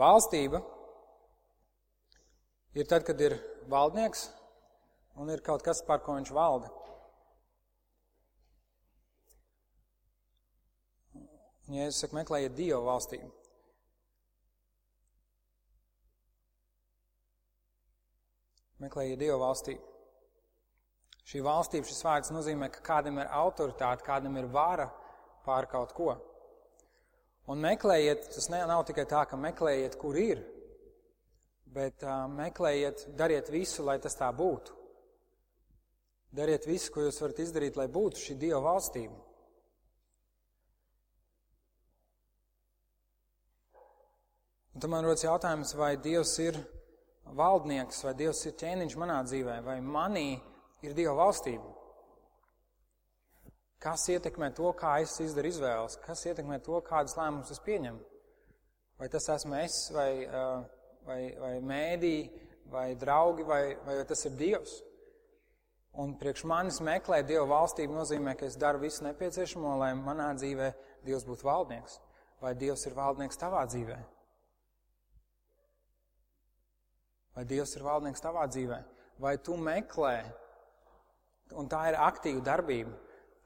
Valstība 0.02 0.58
ir 2.74 2.90
tad, 2.90 3.06
kad 3.06 3.20
ir 3.22 3.38
valdnieks 3.70 4.28
un 5.20 5.30
ir 5.30 5.42
kaut 5.44 5.62
kas, 5.64 5.82
par 5.86 6.00
ko 6.04 6.16
viņš 6.16 6.32
valda. 6.34 6.70
Ja 11.72 11.86
es 11.88 12.00
saku, 12.02 12.16
meklējiet 12.18 12.56
Dievu 12.56 12.82
valstību. 12.84 13.30
Meklējiet 18.82 19.20
Dievu 19.22 19.38
valstību. 19.40 19.92
Šī 21.22 21.40
valstība, 21.46 21.86
šis 21.86 22.02
vārds 22.04 22.32
nozīmē, 22.34 22.68
ka 22.74 22.82
kādam 22.84 23.20
ir 23.22 23.30
autoritāte, 23.30 24.04
kādam 24.04 24.36
ir 24.40 24.50
vara 24.52 24.88
pār 25.46 25.68
kaut 25.70 25.94
ko. 25.96 26.16
Un 27.50 27.62
meklējiet, 27.62 28.26
tas 28.34 28.50
ne, 28.52 28.60
nav 28.68 28.84
tikai 28.86 29.06
tā, 29.08 29.22
ka 29.30 29.38
meklējiet, 29.38 29.96
kur 30.02 30.18
ir, 30.18 30.42
bet 31.72 32.04
uh, 32.04 32.24
meklējiet, 32.30 33.06
dariet 33.16 33.50
visu, 33.52 33.84
lai 33.86 33.98
tas 34.02 34.16
tā 34.18 34.28
būtu. 34.36 34.76
Dariet 36.32 36.64
visu, 36.68 36.92
ko 36.92 37.04
jūs 37.04 37.20
varat 37.20 37.42
izdarīt, 37.44 37.76
lai 37.76 37.88
būtu 37.92 38.20
šī 38.20 38.38
Dieva 38.40 38.62
valstība. 38.64 39.18
Un 44.72 44.80
tad 44.80 44.88
man 44.88 45.04
rodas 45.04 45.26
jautājums, 45.26 45.74
vai 45.76 45.92
Dievs 46.00 46.32
ir 46.40 46.56
valdnieks, 47.36 48.00
vai 48.06 48.14
Dievs 48.16 48.40
ir 48.48 48.56
ķēniņš 48.60 48.96
manā 49.00 49.18
dzīvē, 49.28 49.58
vai 49.66 49.76
manī 49.84 50.30
ir 50.82 50.96
Dieva 50.96 51.12
valstība. 51.20 51.68
Kas 53.82 54.06
ietekmē 54.14 54.52
to, 54.56 54.70
kā 54.78 54.94
es 55.02 55.18
izdaru 55.20 55.50
izvēles? 55.50 55.98
Kas 56.04 56.22
ietekmē 56.30 56.60
to, 56.64 56.78
kādas 56.86 57.16
lēmumus 57.18 57.50
es 57.52 57.60
pieņemu? 57.66 58.00
Vai 59.02 59.08
tas 59.10 59.26
esmu 59.34 59.58
es, 59.58 59.76
vai, 59.92 60.10
vai, 61.06 61.20
vai 61.40 61.52
mēdī, 61.64 62.16
vai 62.72 62.92
draugi, 62.98 63.44
vai, 63.46 63.76
vai 63.86 63.98
tas 64.08 64.24
ir 64.28 64.34
Dievs? 64.38 64.78
Un 66.02 66.14
priekš 66.16 66.46
manis 66.48 66.80
meklēt 66.80 67.28
Dieva 67.28 67.44
valstību 67.50 67.92
nozīmē, 67.92 68.34
ka 68.38 68.48
es 68.48 68.56
daru 68.56 68.80
visu 68.80 69.04
nepieciešamo, 69.04 69.74
lai 69.82 69.92
manā 69.98 70.30
dzīvē 70.38 70.72
Dievs 71.04 71.26
būtu 71.28 71.46
valdnieks. 71.48 71.98
Vai 72.40 72.54
Dievs 72.58 72.86
ir 72.88 72.96
valdnieks 72.96 73.38
tavā 73.38 73.66
dzīvē? 73.68 73.98
Vai 77.36 77.44
Dievs 77.48 77.76
ir 77.76 77.84
valdnieks 77.84 78.24
tavā 78.24 78.48
dzīvē? 78.48 78.80
Vai 79.20 79.36
tu 79.38 79.56
meklē, 79.60 80.16
un 81.60 81.68
tā 81.68 81.84
ir 81.92 82.00
aktīva 82.00 82.40
darbība, 82.44 82.96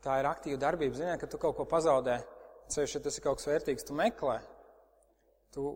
Tā 0.06 0.20
ir 0.20 0.28
aktīva 0.30 0.60
darbība. 0.62 0.94
Ziniet, 0.94 1.18
ka 1.18 1.26
tu 1.26 1.38
kaut 1.42 1.56
ko 1.58 1.66
pazaudē, 1.66 2.20
ceļš, 2.70 2.92
ja 2.94 3.02
tas 3.02 3.16
ir 3.18 3.24
kaut 3.24 3.40
kas 3.40 3.48
vērtīgs, 3.50 3.86
tu 3.88 3.96
meklē. 3.98 4.36
Tu 5.54 5.72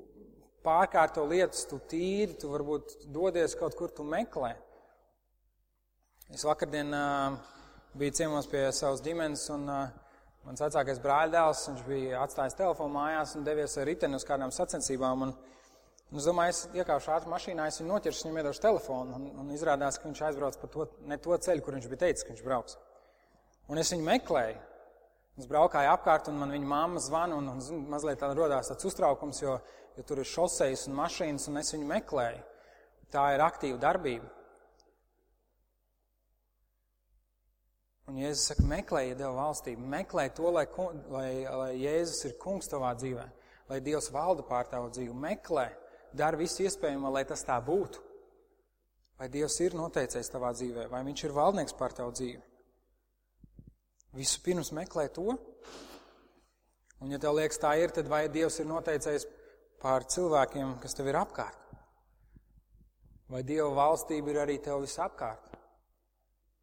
pārkārto 0.64 1.24
lietas, 1.28 1.64
tu 1.70 1.80
tīri, 1.90 2.36
tu 2.40 2.50
varbūt 2.52 3.06
dodies 3.12 3.56
kaut 3.58 3.76
kur, 3.78 3.92
tu 3.94 4.04
meklē. 4.06 4.54
Es 6.30 6.44
vakardien 6.46 6.92
uh, 6.94 7.38
biju 7.98 8.14
ciemos 8.20 8.46
pie 8.50 8.68
savas 8.76 9.02
ģimenes, 9.02 9.48
un 9.54 9.64
uh, 9.66 9.88
mans 10.46 10.62
vecākais 10.62 11.00
brāļdēls, 11.02 11.64
viņš 11.72 11.86
bija 11.88 12.20
atstājis 12.24 12.58
telefonu 12.60 12.94
mājās 12.94 13.34
un 13.38 13.46
devies 13.46 13.74
ar 13.80 13.88
riteni 13.88 14.18
uz 14.18 14.26
kādām 14.28 14.52
sacensībām. 14.54 15.26
Un, 15.26 15.34
un 16.12 16.22
es 16.22 16.28
domāju, 16.28 16.54
es 16.54 16.62
iekāpšu 16.78 17.14
ātri 17.16 17.32
mašīnā, 17.34 17.66
es 17.66 17.80
viņu 17.80 17.92
noķeršu, 17.94 18.26
viņam 18.28 18.40
iedošu 18.44 18.64
telefonu, 18.66 19.18
un, 19.18 19.28
un 19.42 19.52
izrādās, 19.56 19.98
ka 19.98 20.08
viņš 20.08 20.24
aizbrauc 20.28 20.60
pa 20.60 20.70
to, 20.70 20.86
ne 21.10 21.18
to 21.18 21.40
ceļu, 21.48 21.66
kur 21.66 21.78
viņš 21.78 21.90
bija 21.90 22.04
teicis, 22.06 22.26
ka 22.26 22.34
viņš 22.34 22.46
brauks. 22.46 22.78
Un 23.70 23.80
es 23.82 23.92
viņu 23.94 24.06
meklēju. 24.06 24.66
Es 25.40 25.46
braukāju 25.48 25.88
apkārt, 25.94 26.26
un 26.28 26.36
man 26.36 26.50
viņa 26.52 26.66
mamma 26.68 27.00
zvana, 27.00 27.36
un, 27.38 27.46
un 27.48 27.60
zin, 27.64 27.84
mazliet 27.88 28.18
tā 28.20 28.28
rodās 28.34 28.68
tāds 28.68 28.86
uztraukums, 28.90 29.38
jo, 29.40 29.54
jo 29.96 30.04
tur 30.06 30.20
ir 30.22 30.28
šoseis 30.28 30.86
un 30.88 30.98
mašīnas, 30.98 31.48
un 31.50 31.60
es 31.60 31.72
viņu 31.74 31.88
meklēju. 31.90 32.44
Tā 33.10 33.24
ir 33.34 33.42
aktīva 33.42 33.80
darbība. 33.82 34.28
Un 38.10 38.18
Jēzus 38.18 38.48
saka, 38.50 38.64
meklējiet 38.66 39.18
Dievu 39.20 39.36
valstību, 39.36 39.86
meklē 39.86 40.24
to, 40.34 40.50
lai, 40.50 40.64
lai, 41.14 41.30
lai 41.46 41.70
Jēzus 41.78 42.24
ir 42.26 42.38
kungs 42.42 42.70
tavā 42.70 42.90
dzīvē, 42.98 43.26
lai 43.70 43.78
Dievs 43.86 44.10
valda 44.10 44.42
pār 44.46 44.66
tavu 44.70 44.90
dzīvi. 44.90 45.14
Meklē, 45.14 45.68
dara 46.18 46.38
visu 46.40 46.64
iespējamo, 46.64 47.12
lai 47.14 47.22
tas 47.28 47.46
tā 47.46 47.58
būtu. 47.62 48.02
Vai 49.20 49.28
Dievs 49.30 49.60
ir 49.62 49.76
noteicējis 49.78 50.32
tavā 50.32 50.50
dzīvē, 50.56 50.88
vai 50.90 51.04
Viņš 51.06 51.24
ir 51.26 51.36
valdnieks 51.36 51.76
pār 51.78 51.94
tavu 51.94 52.14
dzīvi. 52.16 52.40
Vispirms 54.18 54.72
meklē 54.74 55.06
to. 55.14 55.36
Un, 57.00 57.12
ja 57.12 57.20
tev 57.20 57.36
liekas, 57.38 57.60
tā 57.62 57.76
ir, 57.78 57.92
tad 57.94 58.10
vai 58.10 58.24
Dievs 58.32 58.58
ir 58.58 58.66
noteicējis 58.66 59.28
pār 59.80 60.04
cilvēkiem, 60.04 60.76
kas 60.82 60.94
tev 60.96 61.08
ir 61.08 61.18
apkārt? 61.20 61.56
Vai 63.30 63.42
Dieva 63.46 63.70
valstība 63.76 64.32
ir 64.32 64.40
arī 64.42 64.58
tev 64.62 64.82
visapkārt? 64.84 65.52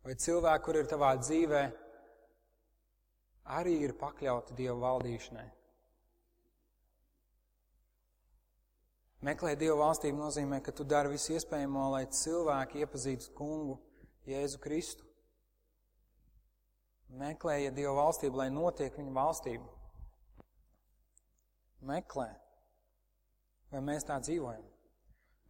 Vai 0.04 0.16
cilvēki, 0.16 0.64
kur 0.66 0.80
ir 0.80 0.88
tavā 0.88 1.14
dzīvē, 1.20 1.62
arī 3.58 3.78
ir 3.88 3.96
pakļauti 4.00 4.56
Dieva 4.58 4.78
valdīšanai? 4.84 5.48
Meklēt 9.28 9.58
Dieva 9.60 9.80
valstību 9.82 10.20
nozīmē, 10.22 10.62
ka 10.62 10.72
tu 10.72 10.86
dari 10.86 11.10
visu 11.16 11.34
iespējamo, 11.34 11.88
lai 11.96 12.06
cilvēki 12.14 12.84
iepazītu 12.84 13.32
kungu, 13.36 13.80
Jēzu 14.30 14.60
Kristu. 14.62 15.08
Meklējiet 17.18 17.74
Dieva 17.74 17.96
valstību, 17.98 18.38
lai 18.44 18.50
notiek 18.54 18.94
viņa 19.00 19.16
valstība. 19.16 19.72
Meklē, 21.88 22.28
vai 23.74 23.82
mēs 23.84 24.08
tā 24.08 24.18
dzīvojam, 24.24 24.64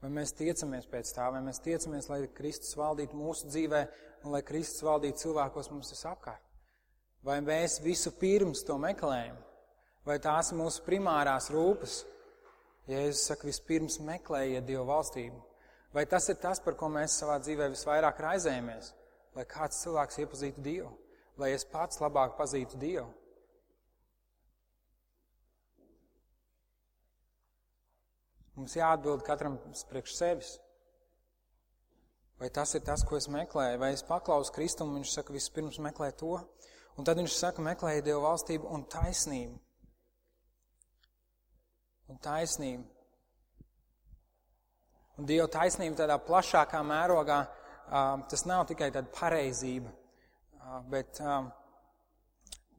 vai 0.01 0.12
mēs 0.17 0.33
tiecamies 0.38 0.89
pēc 0.91 1.13
tā, 1.15 1.29
vai 1.33 1.41
mēs 1.45 1.62
tiecamies, 1.65 2.09
lai 2.12 2.19
Kristus 2.38 2.75
valdītu 2.79 3.17
mūsu 3.17 3.50
dzīvē 3.51 3.81
un 4.25 4.36
lai 4.36 4.43
Kristus 4.45 4.86
valdītu 4.88 5.25
cilvēkos 5.25 5.71
mums 5.74 5.93
visapkārt. 5.93 6.43
Vai 7.25 7.39
mēs 7.43 7.79
visu 7.83 8.13
pirms 8.19 8.62
to 8.63 8.77
meklējam, 8.79 9.39
vai 10.05 10.19
tās 10.24 10.53
ir 10.53 10.62
mūsu 10.62 10.83
primārās 10.86 11.50
rūpes. 11.53 12.03
Jēzus 12.88 13.25
saka, 13.33 13.50
vispirms 13.50 13.97
meklējiet 14.00 14.63
Dievu 14.63 14.86
valstību. 14.88 15.41
Vai 15.91 16.05
tas 16.07 16.29
ir 16.31 16.38
tas, 16.39 16.62
par 16.63 16.77
ko 16.79 16.88
mēs 16.88 17.17
savā 17.19 17.36
dzīvē 17.43 17.67
visvairāk 17.74 18.21
raizējamies? 18.24 18.93
Lai 19.36 19.43
kāds 19.50 19.81
cilvēks 19.83 20.21
iepazītu 20.24 20.63
Dievu 20.63 20.93
lai 21.38 21.53
es 21.53 21.65
pats 21.69 22.01
labāk 22.01 22.36
pazītu 22.38 22.79
Dievu. 22.81 23.09
Mums 28.57 28.73
jāatbild 28.73 29.21
katram 29.25 29.59
priekš 29.91 30.15
sevis. 30.17 30.55
Vai 32.41 32.49
tas 32.53 32.73
ir 32.77 32.83
tas, 32.85 33.03
ko 33.05 33.17
es 33.17 33.29
meklēju, 33.33 33.79
vai 33.81 33.91
es 33.93 34.03
paklausu 34.05 34.53
Kristumu, 34.53 34.97
viņš 34.97 35.13
saka, 35.13 35.33
vispirms 35.33 35.79
meklē 35.81 36.11
to, 36.17 36.35
un 36.97 37.05
tad 37.05 37.17
viņš 37.17 37.33
saka, 37.37 37.63
meklēja 37.65 38.05
Dievu 38.05 38.21
valstību 38.25 38.69
un 38.73 38.85
taisnību. 38.93 39.57
Un 42.13 42.21
taisnību. 42.23 42.85
Un 45.17 45.25
Dieva 45.25 45.47
taisnība 45.49 45.97
tādā 46.03 46.19
plašākā 46.21 46.83
mērogā, 46.85 47.39
tas 48.29 48.45
nav 48.45 48.67
tikai 48.69 48.91
tāda 48.93 49.09
pareizība, 49.17 49.89
bet 50.93 51.17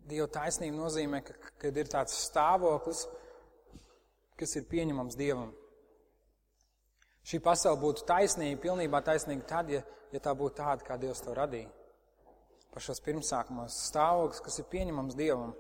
Dieva 0.08 0.28
taisnība 0.38 0.78
nozīmē, 0.78 1.22
ka, 1.26 1.34
kad 1.58 1.82
ir 1.82 1.90
tāds 1.90 2.14
stāvoklis, 2.28 3.08
kas 4.38 4.54
ir 4.54 4.70
pieņemams 4.70 5.18
Dievam. 5.18 5.50
Šī 7.28 7.42
pasaule 7.44 7.76
būtu 7.82 8.06
taisnīga, 8.08 8.56
pilnībā 8.62 9.02
taisnīga 9.04 9.44
tad, 9.50 9.68
ja, 9.68 9.82
ja 10.14 10.20
tā 10.24 10.32
būtu 10.32 10.62
tāda, 10.62 10.84
kā 10.84 10.96
Dievs 10.96 11.20
to 11.20 11.34
radīja. 11.36 11.68
Pašos 12.72 13.02
pirmsākumos 13.04 13.76
stāvoklis, 13.90 14.40
kas 14.44 14.56
ir 14.62 14.68
pieņemams 14.72 15.16
Dievam. 15.18 15.52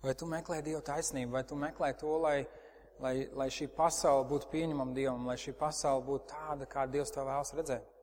Vai 0.00 0.14
tu 0.14 0.30
meklē 0.30 0.62
Dieva 0.64 0.80
taisnību, 0.86 1.34
vai 1.34 1.42
tu 1.44 1.58
meklē 1.58 1.90
to, 1.98 2.14
lai, 2.22 2.38
lai, 3.02 3.16
lai 3.36 3.50
šī 3.52 3.66
pasaule 3.74 4.22
būtu 4.30 4.54
pieņemama 4.54 4.94
Dievam, 4.96 5.26
lai 5.26 5.36
šī 5.40 5.58
pasaule 5.58 6.06
būtu 6.06 6.30
tāda, 6.30 6.70
kā 6.70 6.86
Dievs 6.86 7.10
to 7.10 7.26
vēlas 7.26 7.52
redzēt? 7.58 7.96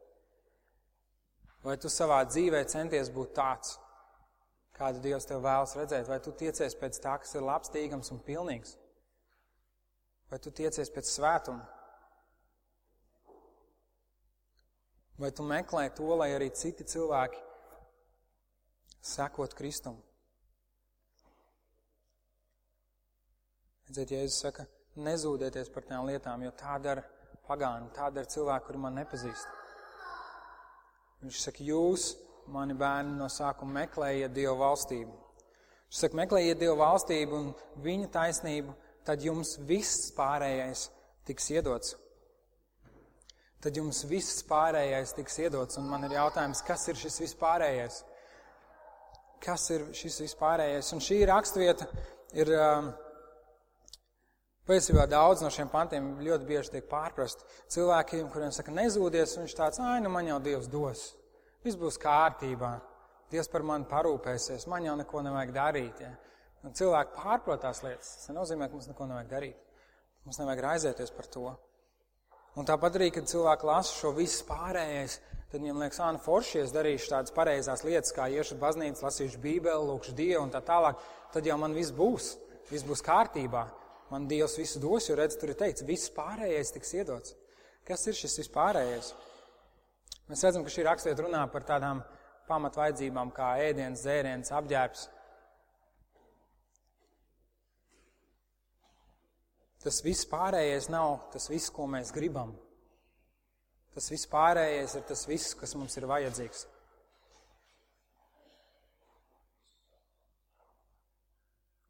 Vai 1.66 1.78
tu 1.82 1.90
savā 1.92 2.22
dzīvē 2.30 2.64
centies 2.70 3.10
būt 3.14 3.34
tāds, 3.38 3.78
kādu 4.78 5.02
Dievs 5.04 5.26
tev 5.26 5.42
vēlas 5.46 5.74
redzēt, 5.78 6.06
vai 6.10 6.20
tu 6.24 6.34
tiecies 6.38 6.76
pēc 6.78 7.00
tā, 7.02 7.16
kas 7.22 7.34
ir 7.36 7.46
labstīgams 7.46 8.12
un 8.14 8.22
pilnīgs? 8.28 8.76
Vai 10.32 10.40
tu 10.44 10.52
tiecies 10.52 10.92
pēc 10.94 11.10
svētuma? 11.10 11.66
Vai 15.18 15.32
tu 15.34 15.44
meklē 15.44 15.88
to, 15.98 16.10
lai 16.20 16.30
arī 16.36 16.52
citi 16.54 16.86
cilvēki 16.86 17.40
sekot 19.02 19.56
Kristumu? 19.58 20.04
Redziet, 23.88 24.12
Jēzus 24.14 24.42
saka, 24.44 24.68
nezūdieties 25.00 25.72
par 25.74 25.88
tām 25.88 26.10
lietām, 26.10 26.44
jo 26.44 26.52
tā 26.60 26.76
dara 26.84 27.06
pagāni, 27.48 27.88
tā 27.96 28.12
dara 28.14 28.30
cilvēki, 28.30 28.68
kuri 28.68 28.84
man 28.84 29.00
nepazīst. 29.00 29.57
Viņš 31.24 31.40
saka, 31.42 31.64
jūs, 31.66 32.12
mani 32.54 32.76
bērni, 32.78 33.16
no 33.18 33.30
sākuma 33.32 33.82
meklējiet 33.82 34.36
Dievu 34.36 34.58
valstību. 34.62 35.14
Viņš 35.88 36.02
saka, 36.04 36.20
meklējiet 36.20 36.60
Dievu 36.62 36.78
valstību 36.82 37.40
un 37.40 37.48
viņa 37.86 38.12
taisnību, 38.14 38.76
tad 39.08 39.24
jums 39.26 39.56
viss 39.70 40.12
pārējais 40.18 40.90
tiks 41.28 41.50
iedots. 41.56 41.96
Tad 43.64 43.80
jums 43.80 44.04
viss 44.06 44.44
pārējais 44.46 45.16
tiks 45.18 45.40
iedots, 45.42 45.80
un 45.82 45.90
man 45.90 46.06
ir 46.06 46.14
jautājums, 46.20 46.62
kas 46.68 46.86
ir 46.92 47.00
šis 47.00 47.18
vispārējais? 47.26 48.04
Kas 49.42 49.66
ir 49.74 49.90
šis 49.98 50.22
vispārējais? 50.28 50.94
Un 50.94 51.04
šī 51.04 51.24
rakstvieta 51.30 51.90
ir. 52.38 52.54
Um, 52.54 52.96
Patiesībā 54.68 55.06
daudz 55.08 55.40
no 55.40 55.48
šiem 55.48 55.70
pantiem 55.72 56.10
ļoti 56.20 56.44
bieži 56.48 56.74
tiek 56.74 56.88
pārprasti. 56.92 57.46
Cilvēkiem, 57.72 58.26
kuriem 58.34 58.52
saka, 58.52 58.74
nezūdies, 58.76 59.38
viņš 59.40 59.54
tāds, 59.56 59.80
ah, 59.80 59.94
nu 60.04 60.12
man 60.12 60.28
jau 60.28 60.42
Dievs 60.44 60.68
dos. 60.68 61.04
Viss 61.64 61.80
būs 61.80 61.96
kārtībā. 62.04 62.74
Dievs 63.32 63.48
par 63.54 63.64
mani 63.64 63.88
parūpēsies, 63.88 64.66
man 64.68 64.84
jau 64.84 64.98
neko 65.00 65.24
nevajag 65.24 65.54
darīt. 65.56 66.02
Ja? 66.04 66.12
Un 66.68 66.76
cilvēki 66.76 67.16
pārprot 67.16 67.64
tās 67.64 67.80
lietas. 67.86 68.12
Tas 68.18 68.34
nenozīmē, 68.34 68.68
ka 68.68 68.76
mums 68.76 68.92
neko 68.92 69.08
nevajag 69.08 69.32
darīt. 69.32 69.64
Mums 70.28 70.42
nevajag 70.44 70.66
raizēties 70.68 71.16
par 71.16 71.32
to. 71.32 71.48
Un 72.60 72.68
tāpat 72.68 73.00
arī, 73.00 73.10
kad 73.16 73.32
cilvēki 73.32 73.72
lasa 73.72 73.96
šo 73.96 74.12
visu 74.20 74.44
pārējais, 74.52 75.20
tad 75.48 75.62
viņiem 75.62 75.84
liekas, 75.86 76.04
ah, 76.04 76.12
nu 76.12 76.24
forši, 76.28 76.66
es 76.66 76.76
darīšu 76.76 77.14
tādas 77.16 77.32
pareizās 77.32 77.88
lietas, 77.88 78.12
kā 78.12 78.28
iešu 78.36 78.60
baznīcu, 78.60 79.08
lasīšu 79.08 79.40
bībeli, 79.40 79.92
lūkšu 79.94 80.20
Dievu 80.20 80.44
un 80.44 80.52
tā 80.52 80.60
tālāk. 80.60 81.00
Tad 81.32 81.48
jau 81.48 81.56
man 81.62 81.76
viss 81.78 81.96
būs, 81.96 82.34
viss 82.68 82.84
būs 82.84 83.06
kārtībā 83.08 83.70
man 84.12 84.28
Dievs 84.30 84.58
visu 84.60 84.82
dos, 84.84 85.10
jo 85.10 85.16
redz, 85.18 85.38
tur 85.40 85.52
ir 85.52 85.60
teikts, 85.60 85.86
viss 85.88 86.12
pārējais 86.16 86.74
tiks 86.76 86.94
iedots. 86.98 87.36
Kas 87.88 88.04
ir 88.08 88.16
šis 88.18 88.40
vispārējais? 88.42 89.14
Mēs 90.28 90.44
redzam, 90.44 90.64
ka 90.66 90.72
šī 90.74 90.84
rakstiet 90.88 91.20
runā 91.24 91.46
par 91.52 91.64
tādām 91.68 92.02
pamatvaidzībām 92.50 93.32
kā 93.36 93.54
ēdiens, 93.64 94.04
dzēriens, 94.04 94.52
apģērbs. 94.56 95.08
Tas 99.84 100.02
viss 100.04 100.28
pārējais 100.28 100.90
nav 100.92 101.30
tas 101.32 101.48
viss, 101.52 101.72
ko 101.72 101.88
mēs 101.88 102.12
gribam. 102.16 102.56
Tas 103.96 104.12
viss 104.12 104.28
pārējais 104.30 104.98
ir 105.00 105.06
tas 105.08 105.24
viss, 105.30 105.56
kas 105.56 105.76
mums 105.80 105.96
ir 105.98 106.08
vajadzīgs. 106.10 106.66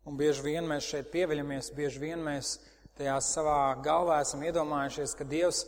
Un 0.08 0.16
bieži 0.16 0.46
vien 0.46 0.68
mēs 0.68 0.88
šeit 0.88 1.10
pieviļamies, 1.12 1.74
bieži 1.76 2.00
vien 2.00 2.22
mēs 2.24 2.54
tajā 2.96 3.18
savā 3.24 3.60
galvā 3.84 4.22
esam 4.24 4.46
iedomājušies, 4.48 5.16
ka 5.20 5.28
Dievs, 5.28 5.66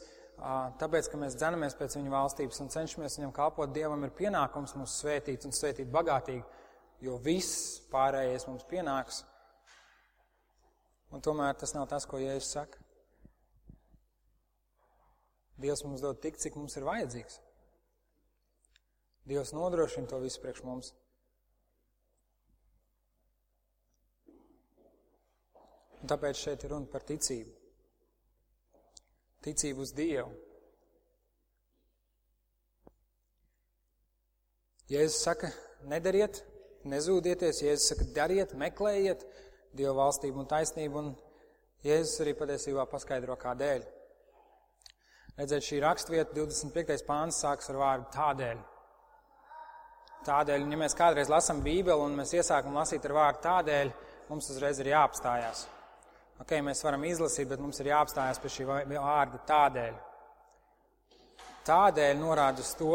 tāpēc, 0.80 1.10
ka 1.12 1.20
mēs 1.20 1.36
dzenamies 1.36 1.76
pēc 1.76 1.98
Viņa 1.98 2.14
valstības 2.14 2.62
un 2.64 2.72
cenšamies 2.72 3.20
Viņam 3.20 3.34
kalpot, 3.36 3.74
Dievam 3.76 4.06
ir 4.08 4.14
pienākums 4.16 4.78
mūs 4.80 4.96
svētīt 5.02 5.44
un 5.44 5.56
svētīt 5.56 5.92
bagātīgi, 5.92 6.46
jo 7.04 7.18
viss 7.26 7.82
pārējais 7.92 8.48
mums 8.48 8.64
pienāks. 8.70 9.26
Un 11.12 11.26
tomēr 11.26 11.58
tas 11.60 11.76
nav 11.76 11.90
tas, 11.92 12.08
ko 12.08 12.22
Jēzus 12.22 12.54
saka. 12.56 12.80
Dievs 15.60 15.84
mums 15.84 16.00
dod 16.00 16.22
tik, 16.24 16.40
cik 16.40 16.56
mums 16.56 16.78
ir 16.80 16.88
vajadzīgs. 16.88 17.42
Dievs 19.28 19.52
nodrošina 19.52 20.08
to 20.08 20.24
visu 20.24 20.40
priekš 20.40 20.64
mums. 20.64 20.94
Un 26.00 26.12
tāpēc 26.12 26.40
šeit 26.40 26.64
ir 26.64 26.74
runa 26.74 26.88
par 26.92 27.04
ticību. 27.08 27.52
Ticību 29.44 29.84
uz 29.84 29.92
Dievu. 29.96 30.32
Jēzus 34.90 35.20
saka, 35.22 35.52
nedariet, 35.86 36.42
nezūdieties, 36.90 37.62
Jēzus 37.62 37.92
saka, 37.92 38.08
dariet, 38.16 38.56
meklējiet 38.58 39.26
Dieva 39.78 39.94
valstību 40.00 40.42
un 40.42 40.50
taisnību, 40.50 41.04
un 41.04 41.12
Jēzus 41.86 42.24
arī 42.24 42.34
patiesībā 42.40 42.88
paskaidro, 42.90 43.38
kādēļ. 43.40 43.86
Redzēt, 45.40 45.68
šī 45.68 45.80
rakstvieta, 45.84 46.34
25. 46.36 47.06
pāns, 47.08 47.38
sāks 47.46 47.70
ar 47.72 47.80
vārdu 47.80 48.10
tādēļ. 48.16 48.64
Tādēļ, 50.28 50.66
ja 50.74 50.80
mēs 50.82 50.98
kādreiz 51.00 51.30
lasām 51.32 51.62
Bībeli 51.64 52.04
un 52.04 52.18
mēs 52.20 52.34
iesākam 52.36 52.76
lasīt 52.76 53.06
ar 53.08 53.16
vārdu 53.16 53.46
tādēļ, 53.46 53.94
mums 54.28 54.50
uzreiz 54.52 54.82
ir 54.84 54.92
jāapstājās. 54.92 55.68
Ok, 56.40 56.54
mēs 56.64 56.80
varam 56.86 57.04
izlasīt, 57.04 57.50
bet 57.50 57.60
mums 57.60 57.82
ir 57.82 57.90
jāapstājas 57.92 58.40
pie 58.40 58.52
šī 58.54 58.66
vārda 58.70 59.42
tādēļ. 59.50 59.98
Tādēļ 61.68 62.16
norāda 62.22 62.64
uz 62.64 62.72
to, 62.80 62.94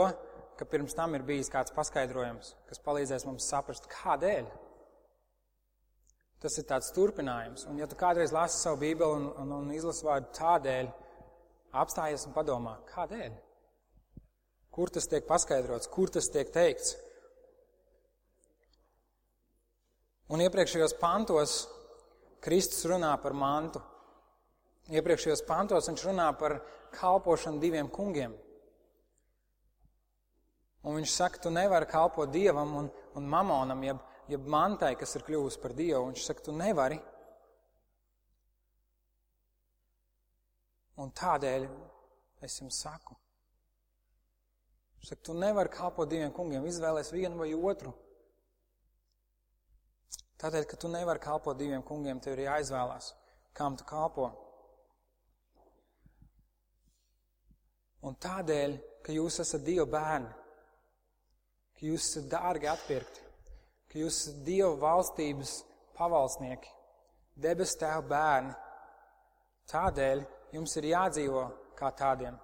ka 0.57 0.66
pirms 0.70 0.96
tam 0.96 1.14
ir 1.14 1.26
bijis 1.26 1.50
kāds 1.52 1.74
paskaidrojums, 1.76 2.54
kas 2.70 2.80
palīdzēs 2.87 3.26
mums 3.28 3.48
saprast, 3.50 3.88
kādēļ. 3.92 4.48
Tas 6.40 6.57
ir 6.61 6.66
tāds 6.68 6.88
turpinājums. 6.96 7.66
Un, 7.68 7.78
ja 7.80 7.88
tu 7.88 7.98
kādreiz 8.00 8.33
lasi 8.33 8.62
savu 8.62 8.80
Bībeli 8.80 9.20
un, 9.20 9.28
un, 9.44 9.52
un 9.61 9.70
izlasi 9.76 10.09
vārdu 10.09 10.33
tādēļ, 10.38 10.90
apstājies 11.85 12.24
un 12.28 12.35
padomā, 12.37 12.78
kādēļ? 12.94 13.37
Kur 14.74 14.90
tas 14.90 15.07
tiek 15.11 15.28
paskaidrots, 15.28 15.92
kur 15.92 16.11
tas 16.11 16.33
tiek 16.33 16.48
teikts? 16.54 16.96
Un 20.33 20.40
iepriekšējos 20.40 20.96
pantos 20.98 21.59
Kristus 22.44 22.85
runā 22.90 23.14
par 23.22 23.33
mantu. 23.37 23.80
Iepriekšējos 24.92 25.44
pantos 25.48 25.88
viņš 25.88 26.02
runā 26.11 26.26
par 26.37 26.59
kalpošanu 26.92 27.62
diviem 27.62 27.88
kungiem. 27.88 28.35
Un 30.85 30.98
viņš 30.98 31.14
saka, 31.16 31.40
tu 31.40 31.52
nevari 31.52 31.88
kalpot 31.88 32.28
dievam 32.28 32.76
un, 32.83 32.90
un 33.16 33.28
mamonam, 33.33 33.80
jeb, 33.87 34.02
jeb 34.28 34.48
mantai, 34.52 34.92
kas 35.00 35.16
ir 35.16 35.24
kļuvusi 35.24 35.61
par 35.62 35.72
dievu. 35.78 36.11
Viņš 36.11 36.26
saka, 36.28 36.44
tu 36.44 36.52
nevari. 36.52 37.00
Un 41.00 41.09
tādēļ 41.16 41.64
es 42.44 42.61
jums 42.61 42.83
saku. 42.85 43.16
Viņš 44.98 45.14
saka, 45.14 45.24
tu 45.24 45.38
nevari 45.40 45.72
kalpot 45.72 46.12
diviem 46.12 46.37
kungiem, 46.37 46.68
izvēlēs 46.68 47.14
vienu 47.16 47.40
vai 47.40 47.54
otru. 47.57 47.96
Tādēļ, 50.44 50.64
ka 50.68 50.76
tu 50.76 50.90
nevari 50.92 51.22
kalpot 51.24 51.57
diviem 51.57 51.80
kungiem, 51.88 52.18
tev 52.20 52.35
ir 52.37 52.42
jāizvēlās, 52.44 53.14
kam 53.57 53.78
tu 53.80 53.87
kalpo. 53.88 54.26
Un 58.04 58.18
tādēļ, 58.20 58.74
ka 59.00 59.16
jūs 59.16 59.40
esat 59.40 59.64
Dieva 59.64 59.88
bērni, 59.88 60.28
ka 61.72 61.88
jūs 61.88 62.11
esat 62.11 62.28
dārgi 62.37 62.68
atpirkti, 62.74 63.24
ka 63.88 64.02
jūs 64.02 64.20
esat 64.20 64.44
Dieva 64.44 64.76
valstības 64.85 65.57
pavalsnieki, 65.96 66.76
debes 67.40 67.72
tēva 67.80 68.04
bērni, 68.12 68.54
tādēļ 69.72 70.26
jums 70.61 70.76
ir 70.76 70.92
jādzīvo 70.92 71.50
kā 71.80 71.94
tādiem. 71.96 72.37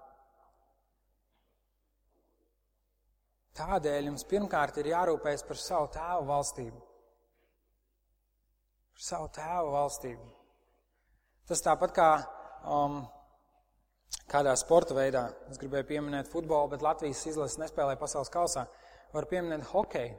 Tādēļ 3.60 4.14
jums 4.14 4.30
pirmkārt 4.30 4.80
ir 4.80 4.94
jārūpējas 4.96 5.44
par 5.44 5.68
savu 5.68 5.92
tēvu 5.92 6.30
valstību 6.32 6.86
savu 9.00 9.30
tēvu 9.32 9.72
valstību. 9.72 10.28
Tas 11.48 11.62
tāpat 11.64 11.94
kā 11.96 12.08
um, 12.68 13.00
kādā 14.30 14.52
sporta 14.58 14.94
veidā. 14.96 15.24
Es 15.50 15.58
gribēju 15.60 15.88
pieminēt 15.88 16.30
futbolu, 16.30 16.70
bet 16.74 16.84
Latvijas 16.84 17.24
izlases 17.26 17.58
nespēlēja 17.62 18.00
pasaules 18.00 18.32
kausā. 18.32 18.66
Var 19.14 19.26
pieminēt 19.30 19.66
hokeju. 19.72 20.18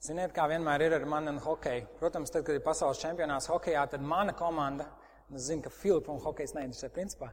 Ziniet, 0.00 0.32
kā 0.32 0.46
vienmēr 0.48 0.86
ir 0.86 0.96
ar 0.96 1.04
mani 1.06 1.28
un 1.34 1.38
hokeju. 1.44 1.86
Protams, 2.00 2.32
tad, 2.32 2.46
kad 2.46 2.56
ir 2.56 2.64
pasaules 2.64 3.02
čempionāts 3.02 3.50
hokejā, 3.52 3.84
tad 3.92 4.02
mana 4.02 4.32
komanda, 4.32 4.88
es 5.28 5.50
zinu, 5.50 5.62
ka 5.66 5.72
Filipa 5.74 6.14
un 6.14 6.22
hokejs 6.24 6.56
neinteresē 6.56 6.88
principā, 6.94 7.28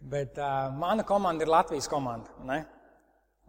bet 0.00 0.40
uh, 0.40 0.72
mana 0.72 1.04
komanda 1.04 1.44
ir 1.44 1.52
Latvijas 1.52 1.90
komanda. 1.92 2.32
Ne? 2.48 2.62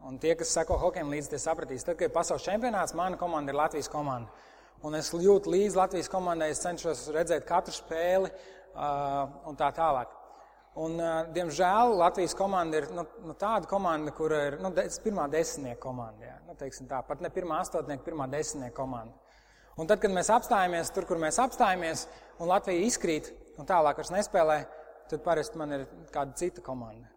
Un 0.03 0.19
tie, 0.19 0.35
kas 0.35 0.51
sako 0.51 0.75
hokejam 0.81 1.13
līdzi, 1.15 1.31
tie 1.31 1.39
sapratīs, 1.39 1.87
tad, 1.87 1.95
kad 1.95 2.11
ir 2.11 2.13
pasaules 2.13 2.43
čempionāts, 2.43 2.93
mana 2.99 3.17
komanda 3.17 3.55
ir 3.55 3.61
Latvijas 3.61 3.87
komanda 3.89 4.51
un 4.81 4.97
es 4.97 5.11
jūtu 5.13 5.53
līdzi 5.53 5.77
Latvijas 5.77 6.09
komandai, 6.11 6.49
es 6.53 6.61
cenšos 6.63 7.05
redzēt 7.13 7.45
katru 7.47 7.75
spēli 7.75 8.31
uh, 8.31 9.47
un 9.49 9.59
tā 9.59 9.69
tālāk. 9.75 10.11
Un, 10.73 10.97
uh, 10.97 11.29
diemžēl 11.35 11.93
Latvijas 11.99 12.33
komanda 12.37 12.81
ir 12.81 12.89
nu, 12.95 13.05
nu, 13.27 13.35
tāda 13.37 13.69
komanda, 13.69 14.11
kur 14.17 14.33
ir 14.33 14.57
nu, 14.63 14.73
des, 14.73 14.97
pirmā 15.03 15.27
desmitnieka 15.29 15.81
komanda. 15.83 16.25
Jā. 16.25 16.39
Nu, 16.47 16.57
tā, 16.57 17.03
pat 17.05 17.21
ne 17.21 17.29
pirmā 17.33 17.61
astotnieka, 17.61 18.05
pirmā 18.07 18.27
desmitnieka 18.31 18.75
komanda. 18.79 19.13
Un 19.77 19.89
tad, 19.89 20.01
kad 20.01 20.13
mēs 20.13 20.29
apstājamies 20.33 20.91
tur, 20.93 21.05
kur 21.09 21.21
mēs 21.21 21.39
apstājamies, 21.41 22.07
un 22.41 22.49
Latvija 22.49 22.85
izkrīt 22.89 23.31
un 23.57 23.69
tālāk 23.69 24.01
vairs 24.01 24.13
nespēlē, 24.13 24.59
tad 25.09 25.23
parasti 25.25 25.59
man 25.61 25.77
ir 25.77 25.85
kāda 26.13 26.33
cita 26.37 26.61
komanda. 26.65 27.09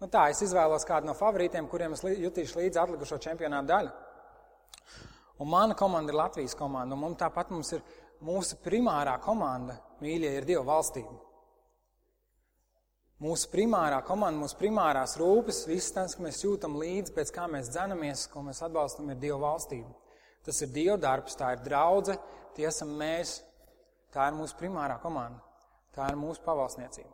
Nu, 0.00 0.08
tā, 0.08 0.30
es 0.32 0.40
izvēlos 0.44 0.86
kādu 0.88 1.10
no 1.10 1.14
favorītiem, 1.16 1.68
kuriem 1.68 1.92
es 1.92 2.04
jutīšu 2.04 2.62
līdzi 2.62 2.80
atlikušo 2.80 3.18
čempionātu 3.20 3.68
daļu. 3.68 3.90
Un 5.40 5.48
mana 5.48 5.74
komanda 5.74 6.12
ir 6.12 6.18
Latvijas 6.18 6.54
komanda, 6.54 6.94
un 6.94 7.00
mums 7.00 7.18
tāpat 7.20 7.50
mums 7.52 7.72
ir 7.72 7.84
mūsu 8.24 8.58
primārā 8.60 9.16
komanda, 9.24 9.78
mīļie, 10.02 10.34
ir 10.36 10.46
Dieva 10.48 10.66
valstība. 10.68 11.16
Mūsu 13.20 13.50
primārā 13.52 14.00
komanda, 14.04 14.40
mūsu 14.40 14.56
primārās 14.60 15.16
rūpes, 15.20 15.62
viss 15.68 15.92
tas, 15.96 16.14
ko 16.16 16.24
mēs 16.24 16.40
jūtam 16.44 16.76
līdzi, 16.80 17.12
pēc 17.16 17.32
kā 17.36 17.46
mēs 17.52 17.68
dzenamies, 17.72 18.26
ko 18.32 18.44
mēs 18.44 18.62
atbalstam, 18.64 19.08
ir 19.12 19.20
Dieva 19.20 19.40
valstība. 19.42 19.92
Tas 20.44 20.60
ir 20.64 20.72
Dieva 20.72 20.96
darbs, 21.00 21.36
tā 21.36 21.54
ir 21.56 21.64
draudze, 21.64 22.16
tie 22.56 22.68
esam 22.68 22.92
mēs, 23.00 23.38
tā 24.12 24.28
ir 24.28 24.36
mūsu 24.36 24.56
primārā 24.60 24.96
komanda, 25.02 25.40
tā 25.96 26.08
ir 26.12 26.20
mūsu 26.20 26.44
pavalsniecība. 26.44 27.12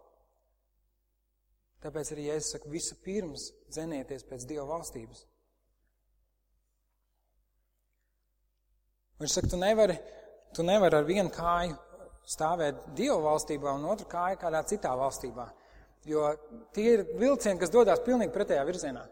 Tāpēc 1.82 2.12
arī 2.14 2.28
Jēzus 2.30 2.54
saka, 2.56 2.70
visu 2.70 2.98
pirms 3.04 3.50
dzenieties 3.70 4.26
pēc 4.26 4.46
Dieva 4.50 4.66
valstības. 4.72 5.26
Viņš 9.20 9.34
saka, 9.38 9.50
tu 9.52 9.60
nevari, 9.60 9.96
tu 10.56 10.64
nevari 10.66 10.98
ar 10.98 11.06
vienu 11.08 11.32
kāju 11.32 11.76
stāvēt 12.28 12.90
Dieva 12.96 13.18
valstībā 13.30 13.72
un 13.78 13.86
otru 13.88 14.08
kāju 14.10 14.40
kādā 14.40 14.62
citā 14.68 14.92
valstībā. 14.98 15.46
Jo 16.06 16.28
tie 16.74 16.86
ir 16.94 17.04
vilcieni, 17.18 17.58
kas 17.58 17.72
dodas 17.74 18.02
pilnīgi 18.04 18.34
pretējā 18.34 18.66
virzienā. 18.68 19.06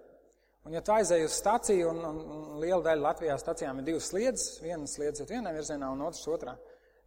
Un, 0.64 0.72
ja 0.72 0.80
tu 0.84 0.94
aizēji 0.94 1.26
uz 1.26 1.34
staciju, 1.36 1.90
un, 1.90 2.04
un, 2.08 2.20
un 2.34 2.60
liela 2.62 2.80
daļa 2.84 3.04
Latvijā 3.08 3.34
stacijām 3.40 3.80
ir 3.80 3.88
divas 3.88 4.06
sliedas, 4.08 4.46
viena 4.64 4.86
sliedz 4.88 5.20
iet 5.20 5.32
vienā 5.34 5.52
virzienā 5.56 5.90
un 5.92 6.04
otrs 6.06 6.22
otrā. 6.32 6.54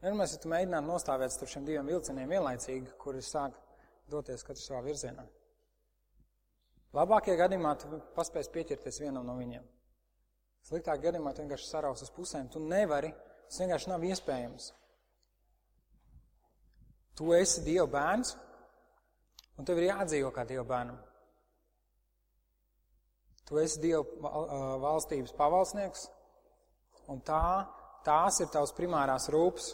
Vienmēr, 0.04 0.30
ja 0.30 0.42
tu 0.42 0.52
mēģinātu 0.52 0.92
nostāvēt 0.92 1.34
starp 1.34 1.54
šiem 1.54 1.66
diviem 1.66 1.90
vilcieniem 1.90 2.36
vienlaicīgi, 2.36 2.94
kuri 3.02 3.24
sāk 3.26 3.56
doties 4.12 4.46
katrs 4.46 4.68
savā 4.70 4.84
virzienā. 4.86 5.26
Labākajā 6.98 7.40
gadījumā 7.42 7.74
tu 7.82 7.98
paspēsi 8.16 8.54
pieķerties 8.54 9.02
vienam 9.02 9.26
no 9.26 9.34
viņiem. 9.40 9.66
Sliktāk 10.68 11.00
gadījumā 11.00 11.32
tu 11.32 11.46
vienkārši 11.46 11.70
saraus 11.70 12.04
uz 12.04 12.12
pusēm. 12.12 12.50
Tu 12.52 12.60
nevari, 12.60 13.14
tas 13.48 13.62
vienkārši 13.62 13.92
nav 13.94 14.04
iespējams. 14.04 14.72
Tu 17.18 17.32
esi 17.38 17.64
Dieva 17.64 17.88
bērns, 17.94 18.34
un 19.58 19.66
tev 19.66 19.80
ir 19.80 19.88
jādzīvo 19.88 20.34
kā 20.36 20.44
Dieva 20.50 20.66
bērnam. 20.68 21.00
Tu 23.48 23.62
esi 23.64 23.80
Dieva 23.86 24.04
valstības 24.84 25.34
pavalsnieks, 25.40 26.04
un 27.08 27.24
tā, 27.26 27.42
tās 28.04 28.42
ir 28.44 28.52
tavs 28.52 28.76
primārās 28.76 29.32
rūpes. 29.32 29.72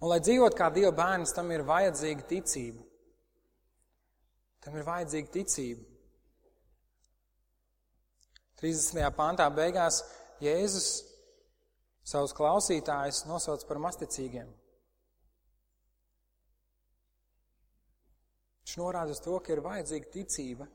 Un, 0.00 0.08
lai 0.08 0.22
dzīvot 0.24 0.56
kā 0.56 0.72
Dieva 0.72 0.96
bērns, 0.96 1.36
tam 1.36 1.52
ir 1.52 1.68
vajadzīga 1.68 2.24
ticība. 2.32 2.80
Tam 4.64 4.80
ir 4.80 4.88
vajadzīga 4.88 5.36
ticība. 5.36 5.93
30. 8.64 9.10
pāntā 9.12 9.44
beigās 9.52 9.98
Jēzus 10.40 11.02
savus 12.04 12.32
klausītājus 12.36 13.26
nosauc 13.28 13.66
par 13.68 13.80
masticīgiem. 13.84 14.48
Viņš 18.64 18.76
norāda 18.80 19.12
uz 19.12 19.20
to, 19.20 19.36
ka 19.44 19.52
ir 19.52 19.60
vajadzīga 19.64 20.10
ticība, 20.16 20.70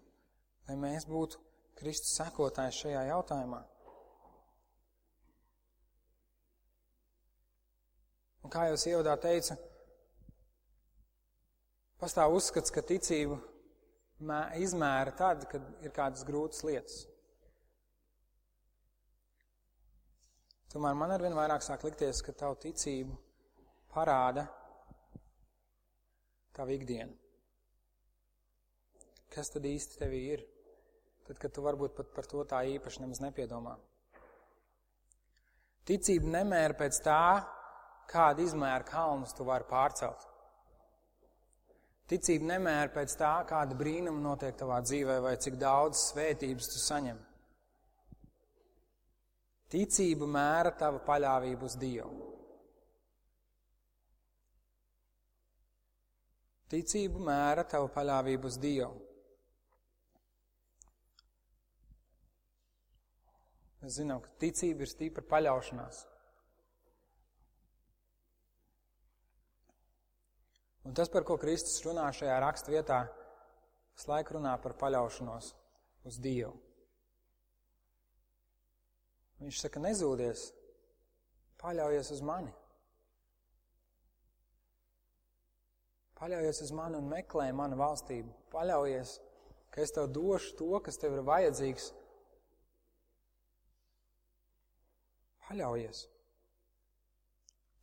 lai 0.70 0.78
mēs 0.78 1.10
būtu 1.10 1.42
Kristus 1.82 2.14
sekotāji 2.20 2.78
šajā 2.84 3.04
jautājumā. 3.10 3.64
Un 8.46 8.54
kā 8.54 8.70
jau 8.70 8.78
es 8.78 8.86
ievadā 8.86 9.18
teicu, 9.18 9.58
pastāv 11.98 12.38
uzskats, 12.38 12.70
ka 12.70 12.86
ticību 12.86 13.42
izmēra 14.62 15.18
tad, 15.18 15.50
kad 15.50 15.66
ir 15.82 15.96
kādas 15.96 16.22
grūtas 16.28 16.62
lietas. 16.70 17.09
Tomēr 20.70 20.94
man 20.94 21.16
arvien 21.16 21.34
vairāk 21.34 21.64
sāk 21.66 21.84
likties, 21.88 22.22
ka 22.22 22.36
tavu 22.38 22.60
ticību 22.62 23.16
parāda 23.90 24.46
tavu 26.54 26.76
ikdienu. 26.76 27.16
Kas 29.34 29.50
tad 29.54 29.66
īsti 29.66 30.02
tevī 30.02 30.20
ir? 30.36 30.44
Tad, 31.26 31.38
kad 31.42 31.54
tu 31.54 31.62
varbūt 31.66 31.94
pat 31.98 32.10
par 32.14 32.26
to 32.30 32.44
tā 32.50 32.64
īpaši 32.76 33.04
nemaz 33.04 33.22
nepiedomā. 33.22 33.76
Ticība 35.90 36.30
nemēra 36.38 36.78
pēc 36.78 37.00
tā, 37.06 37.22
kāda 38.10 38.46
izmēra 38.46 38.86
kalnus 38.86 39.34
tu 39.38 39.46
vari 39.46 39.66
pārcelt. 39.70 40.26
Ticība 42.10 42.56
nemēra 42.56 42.90
pēc 42.94 43.14
tā, 43.18 43.32
kāda 43.50 43.78
brīnuma 43.78 44.22
notiek 44.22 44.58
tavā 44.58 44.80
dzīvē 44.86 45.20
vai 45.26 45.36
cik 45.42 45.58
daudz 45.62 46.02
svētības 46.12 46.70
tu 46.74 46.82
saņem. 46.82 47.18
Ticība 49.70 50.26
mēra 50.26 50.72
tava 50.74 51.02
paļāvību 51.06 51.68
uz 51.70 51.76
Dievu. 51.78 52.30
Ticība 56.70 57.22
mēra 57.26 57.66
tavu 57.66 57.90
paļāvību 57.94 58.50
uz 58.50 58.58
Dievu. 58.62 58.98
Mēs 63.80 63.96
zinām, 63.96 64.20
ka 64.22 64.34
ticība 64.42 64.84
ir 64.84 64.92
stipra 64.92 65.24
paļaušanās. 65.26 66.02
Un 70.90 70.98
tas, 70.98 71.10
par 71.14 71.26
ko 71.26 71.38
Kristus 71.42 71.82
runā 71.86 72.08
šajā 72.16 72.38
raksturvietā, 72.44 73.04
visu 73.96 74.10
laiku 74.12 74.38
runā 74.38 74.56
par 74.62 74.76
paļaušanos 74.82 75.54
uz 76.10 76.20
Dievu. 76.22 76.58
Viņš 79.40 79.62
saka, 79.64 79.80
nezūdies, 79.84 80.50
Paļaujies 81.60 82.10
uz 82.16 82.22
mani. 82.24 82.52
Paļaujies 86.20 86.62
uz 86.66 86.72
mani 86.76 87.00
un 87.00 87.08
meklē 87.12 87.50
manu 87.56 87.80
valstību. 87.80 88.32
Paļaujies, 88.54 89.16
ka 89.72 89.84
es 89.84 89.92
tev 89.96 90.08
došu 90.16 90.56
to, 90.60 90.70
kas 90.86 91.00
tev 91.00 91.18
ir 91.18 91.26
vajadzīgs. 91.28 91.90
Paļaujies. 95.48 96.06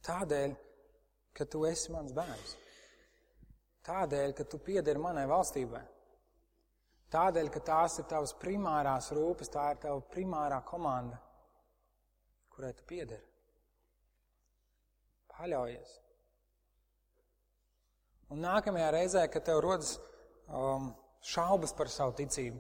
Tādēļ, 0.09 0.57
ka 1.37 1.49
tu 1.53 1.67
esi 1.69 1.93
mans 1.93 2.17
bērns. 2.17 2.57
Tādēļ, 3.87 4.33
ka 4.39 4.49
tu 4.49 4.61
piederi 4.63 5.03
manai 5.03 5.27
valstībai. 5.29 5.85
Tādēļ, 7.13 7.53
ka 7.53 7.61
tās 7.67 8.01
ir 8.01 8.09
tavas 8.11 8.33
primārās 8.41 9.13
rūpes, 9.15 9.53
tā 9.53 9.69
ir 9.75 9.83
tava 9.85 10.01
primārā 10.13 10.63
komanda, 10.67 11.21
kurai 12.57 12.73
tu 12.77 12.87
piederi. 12.89 13.25
Paļaujies. 15.37 15.91
Un 18.33 18.41
nākamajā 18.43 18.89
reizē, 18.95 19.27
kad 19.31 19.45
tev 19.47 19.61
rodas 19.63 19.93
um, 20.49 20.89
šaubas 21.23 21.77
par 21.77 21.93
savu 21.93 22.17
ticību, 22.19 22.59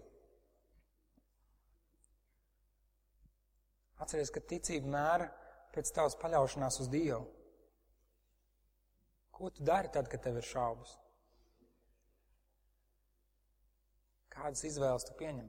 atceries, 4.04 4.30
ka 4.30 4.44
ticība 4.52 4.92
mēra 4.92 5.30
pēc 5.74 5.90
tavas 5.96 6.18
paļaušanās 6.20 6.78
uz 6.84 6.92
Dievu. 6.92 7.24
Ko 9.36 9.50
tu 9.52 9.64
dari 9.64 9.90
tad, 9.92 10.08
kad 10.12 10.22
tev 10.24 10.38
ir 10.40 10.46
šaubas? 10.48 10.94
Kādas 14.32 14.62
izvēles 14.68 15.04
tu 15.08 15.16
pieņem? 15.16 15.48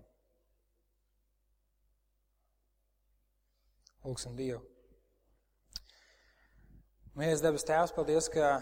Lūksim 4.07 4.37
Dievu. 4.39 4.61
Mīļais 7.17 7.41
debes 7.43 7.65
Tēvs, 7.67 7.91
paldies, 7.95 8.29
ka 8.31 8.57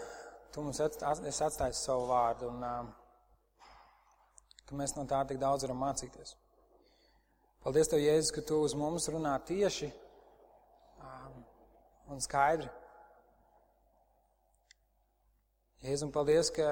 Tu 0.56 0.62
mums 0.64 0.80
esi 0.80 1.44
atstājis 1.44 1.82
savu 1.84 2.06
vārdu 2.08 2.48
un 2.48 2.62
um, 2.64 2.90
ka 4.66 4.78
mēs 4.80 4.96
no 4.96 5.04
tā 5.10 5.20
tik 5.28 5.42
daudz 5.42 5.66
varam 5.68 5.82
mācīties. 5.84 6.34
Paldies 7.62 7.92
Tev, 7.92 8.02
Jēzus, 8.02 8.32
ka 8.34 8.42
Tu 8.48 8.58
uz 8.64 8.74
mums 8.80 9.10
runā 9.12 9.36
tieši 9.46 9.92
um, 11.04 11.42
un 12.16 12.24
skaidri. 12.24 12.72
Jēzus, 15.84 16.08
un 16.08 16.16
paldies, 16.16 16.50
ka, 16.56 16.72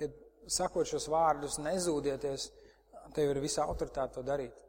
ka 0.00 0.10
sakot 0.50 0.88
šos 0.90 1.06
vārdus, 1.12 1.60
nezūdieties, 1.62 2.48
Tev 3.14 3.30
ir 3.36 3.42
visa 3.44 3.68
autoritāte 3.68 4.18
to 4.18 4.26
darīt. 4.26 4.67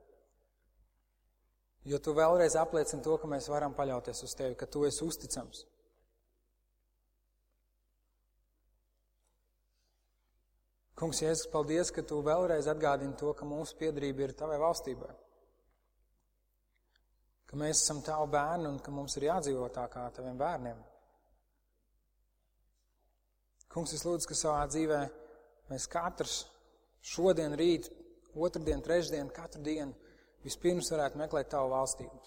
Jo 1.88 2.00
Tu 2.04 2.14
vēlreiz 2.16 2.58
apliecini 2.60 3.04
to, 3.04 3.16
ka 3.18 3.28
mēs 3.32 3.48
varam 3.52 3.76
paļauties 3.76 4.24
uz 4.26 4.36
Tevi, 4.36 4.58
ka 4.60 4.68
Tu 4.68 4.84
esi 4.90 5.04
uzticams. 5.06 5.64
Kungs, 11.00 11.22
Jēzus, 11.24 11.48
paldies, 11.48 11.94
ka 11.96 12.04
Tu 12.04 12.20
vēlreiz 12.26 12.68
atgādini 12.68 13.16
to, 13.20 13.32
ka 13.34 13.48
mūsu 13.48 13.78
piedarība 13.80 14.26
ir 14.26 14.36
Tavai 14.36 14.60
valstībai. 14.60 15.14
Ka 17.48 17.58
mēs 17.58 17.80
esam 17.80 18.04
Tavu 18.06 18.28
bērni 18.30 18.68
un 18.68 18.82
ka 18.84 18.92
mums 18.92 19.16
ir 19.18 19.30
jādzīvot 19.30 19.74
tā 19.78 19.88
kā 19.90 20.04
Taviem 20.14 20.38
bērniem. 20.38 20.84
Kungs, 23.72 23.94
es 23.96 24.04
lūdzu, 24.04 24.28
ka 24.28 24.36
savā 24.36 24.66
dzīvē 24.68 25.00
mēs 25.70 25.88
katrs 25.90 26.42
šodien, 27.06 27.56
rīt, 27.58 27.88
otrdien, 28.36 28.82
trešdien, 28.84 29.32
katru 29.34 29.64
dienu 29.64 30.09
vispirms 30.46 30.92
varētu 30.94 31.20
meklēt 31.20 31.50
Tavu 31.52 31.74
valstību. 31.74 32.22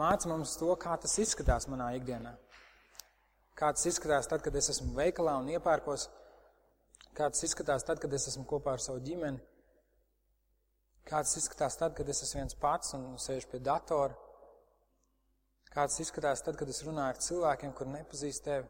Māc 0.00 0.24
mums 0.30 0.54
to, 0.56 0.70
kā 0.80 0.94
tas 1.02 1.18
izskatās 1.20 1.66
manā 1.68 1.90
ikdienā. 1.98 2.36
Kā 3.58 3.72
tas 3.76 3.84
izskatās 3.90 4.30
tad, 4.30 4.40
kad 4.44 4.54
es 4.56 4.70
esmu 4.72 4.94
veikalā 4.96 5.34
un 5.42 5.50
iepērkos 5.52 6.08
Kā 7.16 7.26
tas 7.28 7.42
izskatās 7.44 7.84
tad, 7.84 7.98
kad 8.02 8.12
es 8.14 8.28
esmu 8.30 8.46
kopā 8.48 8.76
ar 8.76 8.82
savu 8.82 9.02
ģimeni? 9.04 9.40
Kā 11.08 11.22
tas 11.24 11.34
izskatās 11.40 11.76
tad, 11.80 11.94
kad 11.98 12.08
es 12.08 12.22
esmu 12.22 12.42
viens 12.42 12.58
pats 12.62 12.94
un 12.94 13.06
sēžu 13.18 13.50
pie 13.50 13.58
datora? 13.66 14.14
Kā 15.70 15.86
tas 15.86 15.98
izskatās 16.02 16.42
tad, 16.46 16.58
kad 16.58 16.70
es 16.70 16.82
runāju 16.86 17.14
ar 17.14 17.20
cilvēkiem, 17.26 17.74
kur 17.74 17.90
nepazīst 17.90 18.46
tevi? 18.46 18.68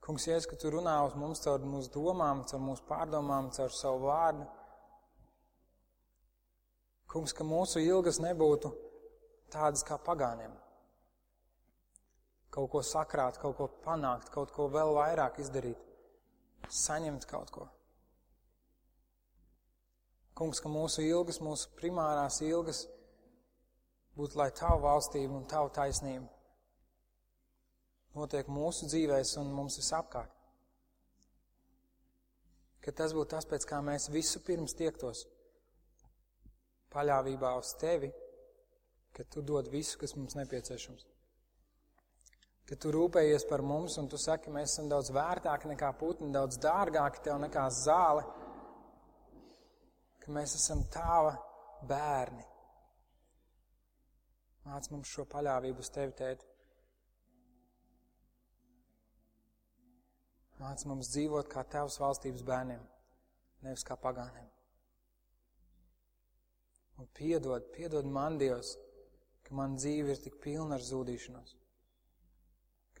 Kungs, 0.00 0.24
Jēzus, 0.26 0.48
ka 0.48 0.56
tu 0.56 0.70
runā 0.72 0.94
uz 1.06 1.16
mums 1.18 1.42
caur 1.44 1.60
mūsu 1.60 1.92
domām, 1.92 2.44
caur 2.48 2.62
mūsu 2.64 2.86
pārdomām, 2.88 3.50
caur 3.56 3.74
savu 3.76 4.06
vārdu. 4.08 4.46
Kungs, 7.10 7.34
ka 7.36 7.44
mūsu 7.44 7.82
ilgas 7.84 8.20
nebūtu 8.22 8.72
tādas 9.52 9.84
kā 9.84 9.98
pagāniem 10.00 10.56
kaut 12.50 12.70
ko 12.72 12.82
sakrāt, 12.82 13.38
kaut 13.38 13.56
ko 13.58 13.68
panākt, 13.84 14.30
kaut 14.34 14.50
ko 14.54 14.66
vēl 14.74 14.94
vairāk 14.96 15.38
izdarīt, 15.42 15.78
saņemt 16.66 17.26
kaut 17.30 17.52
ko. 17.54 17.66
Kungs, 20.34 20.58
ka 20.62 20.72
mūsu 20.72 21.04
ilgas, 21.06 21.38
mūsu 21.44 21.70
primārās 21.78 22.40
ilgas 22.42 22.86
būtu, 24.18 24.38
lai 24.40 24.50
tavu 24.56 24.82
valstību 24.86 25.36
un 25.36 25.46
tavu 25.50 25.70
taisnību 25.76 26.39
notiek 28.16 28.48
mūsu 28.50 28.88
dzīvēs 28.90 29.36
un 29.42 29.52
mums 29.54 29.78
visapkārt. 29.80 30.32
Ka 32.80 32.96
tas 32.96 33.12
būtu 33.12 33.34
tas, 33.34 33.46
pēc 33.46 33.66
kā 33.68 33.82
mēs 33.84 34.08
visu 34.12 34.40
pirms 34.46 34.74
tiektos 34.78 35.26
paļāvībā 36.94 37.52
uz 37.60 37.74
tevi, 37.80 38.10
ka 39.12 39.26
tu 39.28 39.44
dod 39.44 39.68
visu, 39.68 39.98
kas 40.00 40.16
mums 40.16 40.38
nepieciešams 40.38 41.10
ka 42.70 42.76
tu 42.78 42.92
rūpējies 42.94 43.48
par 43.50 43.64
mums 43.66 43.96
un 43.98 44.06
tu 44.06 44.18
saki, 44.20 44.52
mēs 44.54 44.76
esam 44.76 44.86
daudz 44.92 45.08
vērtāki 45.10 45.72
nekā 45.72 45.88
putni, 45.98 46.28
daudz 46.30 46.58
dārgāki 46.62 47.24
tev 47.24 47.40
nekā 47.42 47.64
zāle, 47.74 48.22
ka 50.22 50.30
mēs 50.36 50.54
esam 50.54 50.84
tāva 50.94 51.32
bērni. 51.90 52.46
Māc 54.68 54.86
mums 54.92 55.10
šo 55.10 55.26
paļāvību 55.32 55.82
uz 55.82 55.90
tevi, 55.90 56.14
tēti. 56.14 56.49
Māc 60.60 60.84
mums 60.88 61.08
dzīvot 61.14 61.48
kā 61.48 61.64
tevs 61.72 61.96
valstības 62.02 62.44
bērniem, 62.44 62.82
nevis 63.64 63.86
kā 63.86 63.96
pagāniem. 63.96 64.48
Un 67.00 67.08
piedod, 67.16 67.64
piedod 67.72 68.04
man, 68.04 68.36
Dievs, 68.40 68.74
ka 69.46 69.56
man 69.56 69.78
dzīve 69.80 70.12
ir 70.12 70.20
tik 70.20 70.36
pilna 70.44 70.76
ar 70.76 70.84
zūdīšanos 70.84 71.56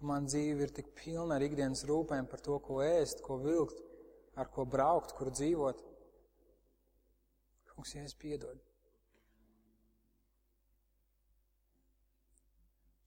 ka 0.00 0.08
man 0.08 0.24
dzīve 0.24 0.64
ir 0.64 0.70
tik 0.72 0.86
pilna 0.96 1.36
ar 1.36 1.42
ikdienas 1.44 1.82
rūpēm 1.84 2.24
par 2.32 2.40
to, 2.40 2.54
ko 2.64 2.78
ēst, 2.80 3.20
ko 3.20 3.36
vilkt, 3.42 3.82
ar 4.40 4.48
ko 4.48 4.64
braukt, 4.64 5.12
kur 5.18 5.28
dzīvot. 5.28 5.82
Kungs, 7.68 7.92
ja 7.92 8.06
es 8.08 8.16
piedodu. 8.16 8.64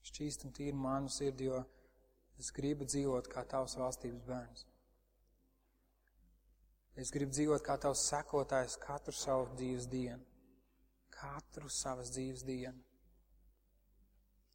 Šķīst 0.06 0.46
un 0.46 0.54
tīri 0.54 0.78
manu 0.78 1.10
sirdi, 1.10 1.48
jo 1.50 1.64
es 2.40 2.50
gribu 2.54 2.86
dzīvot 2.88 3.28
kā 3.32 3.44
tavs 3.48 3.76
valstības 3.78 4.24
bērns. 4.28 4.66
Es 6.94 7.10
gribu 7.10 7.34
dzīvot 7.34 7.62
kā 7.66 7.74
tavs 7.82 8.04
sekotājs 8.06 8.76
katru 8.82 9.14
savu 9.18 9.48
dzīves 9.58 9.88
dienu. 9.90 10.22
Katru 11.14 11.70
savas 11.70 12.12
dzīves 12.14 12.44
dienu. 12.46 12.78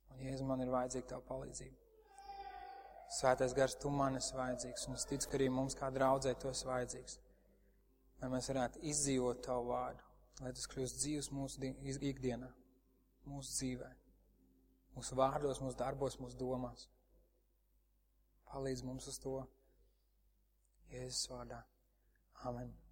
Un, 0.09 0.21
Jēzu, 0.23 0.45
man 0.47 0.63
ir 0.63 0.71
vajadzīga 0.71 1.09
tava 1.13 1.25
palīdzība. 1.27 1.75
Svētais 3.09 3.55
gars, 3.57 3.75
tu 3.81 3.89
man 3.89 4.15
esi 4.19 4.35
vajadzīgs, 4.37 4.85
un 4.87 4.95
es 4.95 5.07
ticu, 5.09 5.27
ka 5.31 5.37
arī 5.39 5.49
mums 5.51 5.75
kā 5.75 5.89
draudzē 5.91 6.35
tu 6.39 6.51
esi 6.51 6.67
vajadzīgs. 6.69 7.17
Lai 8.21 8.29
mēs 8.35 8.49
varētu 8.51 8.83
izdzīvot 8.91 9.41
tavu 9.47 9.71
vārdu, 9.71 10.05
lai 10.43 10.51
tas 10.55 10.67
kļūst 10.69 10.99
dzīves 11.01 11.31
mūsu 11.33 11.71
ikdienā, 12.11 12.51
mūsu 13.31 13.55
dzīvē, 13.55 13.89
mūsu 14.95 15.17
vārdos, 15.19 15.61
mūsu 15.63 15.79
darbos, 15.79 16.19
mūsu 16.21 16.37
domās. 16.39 16.85
Palīdz 18.49 18.83
mums 18.83 19.07
uz 19.11 19.19
to. 19.21 19.37
Jēzus 20.89 21.29
vārdā. 21.29 21.63
Amen. 22.49 22.88